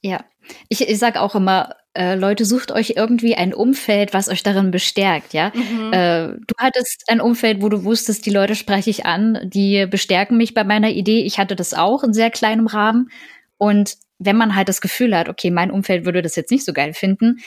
[0.02, 0.24] Ja,
[0.70, 4.70] ich, ich sage auch immer, äh, Leute, sucht euch irgendwie ein Umfeld, was euch darin
[4.70, 5.52] bestärkt, ja.
[5.54, 5.92] Mhm.
[5.92, 10.38] Äh, du hattest ein Umfeld, wo du wusstest, die Leute spreche ich an, die bestärken
[10.38, 11.22] mich bei meiner Idee.
[11.24, 13.10] Ich hatte das auch in sehr kleinem Rahmen.
[13.58, 16.72] Und wenn man halt das Gefühl hat, okay, mein Umfeld würde das jetzt nicht so
[16.72, 17.40] geil finden,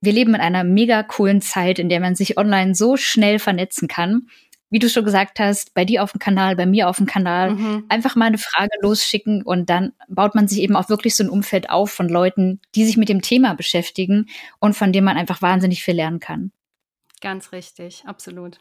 [0.00, 3.86] wir leben in einer mega coolen Zeit, in der man sich online so schnell vernetzen
[3.86, 4.26] kann
[4.70, 7.50] wie du schon gesagt hast, bei dir auf dem Kanal, bei mir auf dem Kanal,
[7.50, 7.84] mhm.
[7.88, 11.30] einfach mal eine Frage losschicken und dann baut man sich eben auch wirklich so ein
[11.30, 14.26] Umfeld auf von Leuten, die sich mit dem Thema beschäftigen
[14.60, 16.52] und von dem man einfach wahnsinnig viel lernen kann.
[17.20, 18.58] Ganz richtig, absolut.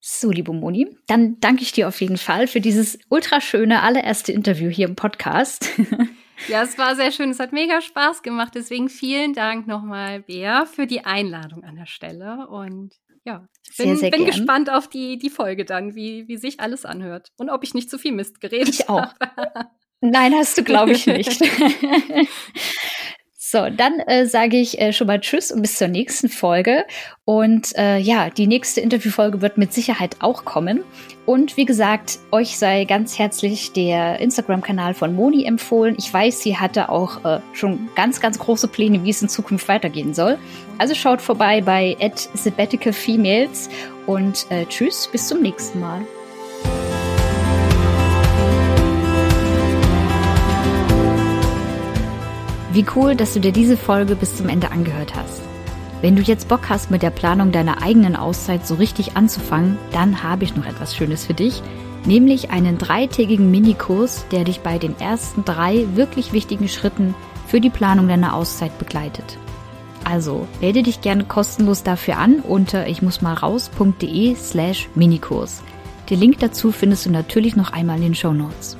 [0.00, 4.68] So, liebe Moni, dann danke ich dir auf jeden Fall für dieses ultraschöne allererste Interview
[4.68, 5.70] hier im Podcast.
[6.48, 7.30] Ja, es war sehr schön.
[7.30, 8.52] Es hat mega Spaß gemacht.
[8.54, 12.48] Deswegen vielen Dank nochmal, Bea, für die Einladung an der Stelle.
[12.48, 12.94] Und
[13.24, 16.60] ja, ich bin, sehr, sehr bin gespannt auf die, die Folge dann, wie, wie sich
[16.60, 17.32] alles anhört.
[17.36, 19.06] Und ob ich nicht zu viel Mist geredet ich auch.
[20.00, 21.40] Nein, hast du, glaube ich, nicht.
[23.46, 26.86] So, dann äh, sage ich äh, schon mal Tschüss und bis zur nächsten Folge.
[27.26, 30.82] Und äh, ja, die nächste Interviewfolge wird mit Sicherheit auch kommen.
[31.26, 35.94] Und wie gesagt, euch sei ganz herzlich der Instagram-Kanal von Moni empfohlen.
[35.98, 39.68] Ich weiß, sie hatte auch äh, schon ganz, ganz große Pläne, wie es in Zukunft
[39.68, 40.38] weitergehen soll.
[40.78, 41.98] Also schaut vorbei bei
[42.32, 43.68] @sabbaticalfemales
[44.06, 46.00] und äh, tschüss, bis zum nächsten Mal.
[52.74, 55.42] Wie cool, dass du dir diese Folge bis zum Ende angehört hast.
[56.00, 60.24] Wenn du jetzt Bock hast, mit der Planung deiner eigenen Auszeit so richtig anzufangen, dann
[60.24, 61.62] habe ich noch etwas Schönes für dich,
[62.04, 67.14] nämlich einen dreitägigen Minikurs, der dich bei den ersten drei wirklich wichtigen Schritten
[67.46, 69.38] für die Planung deiner Auszeit begleitet.
[70.02, 75.62] Also melde dich gerne kostenlos dafür an unter ich muss mal raus.de slash Minikurs.
[76.10, 78.76] Den Link dazu findest du natürlich noch einmal in den Show Notes.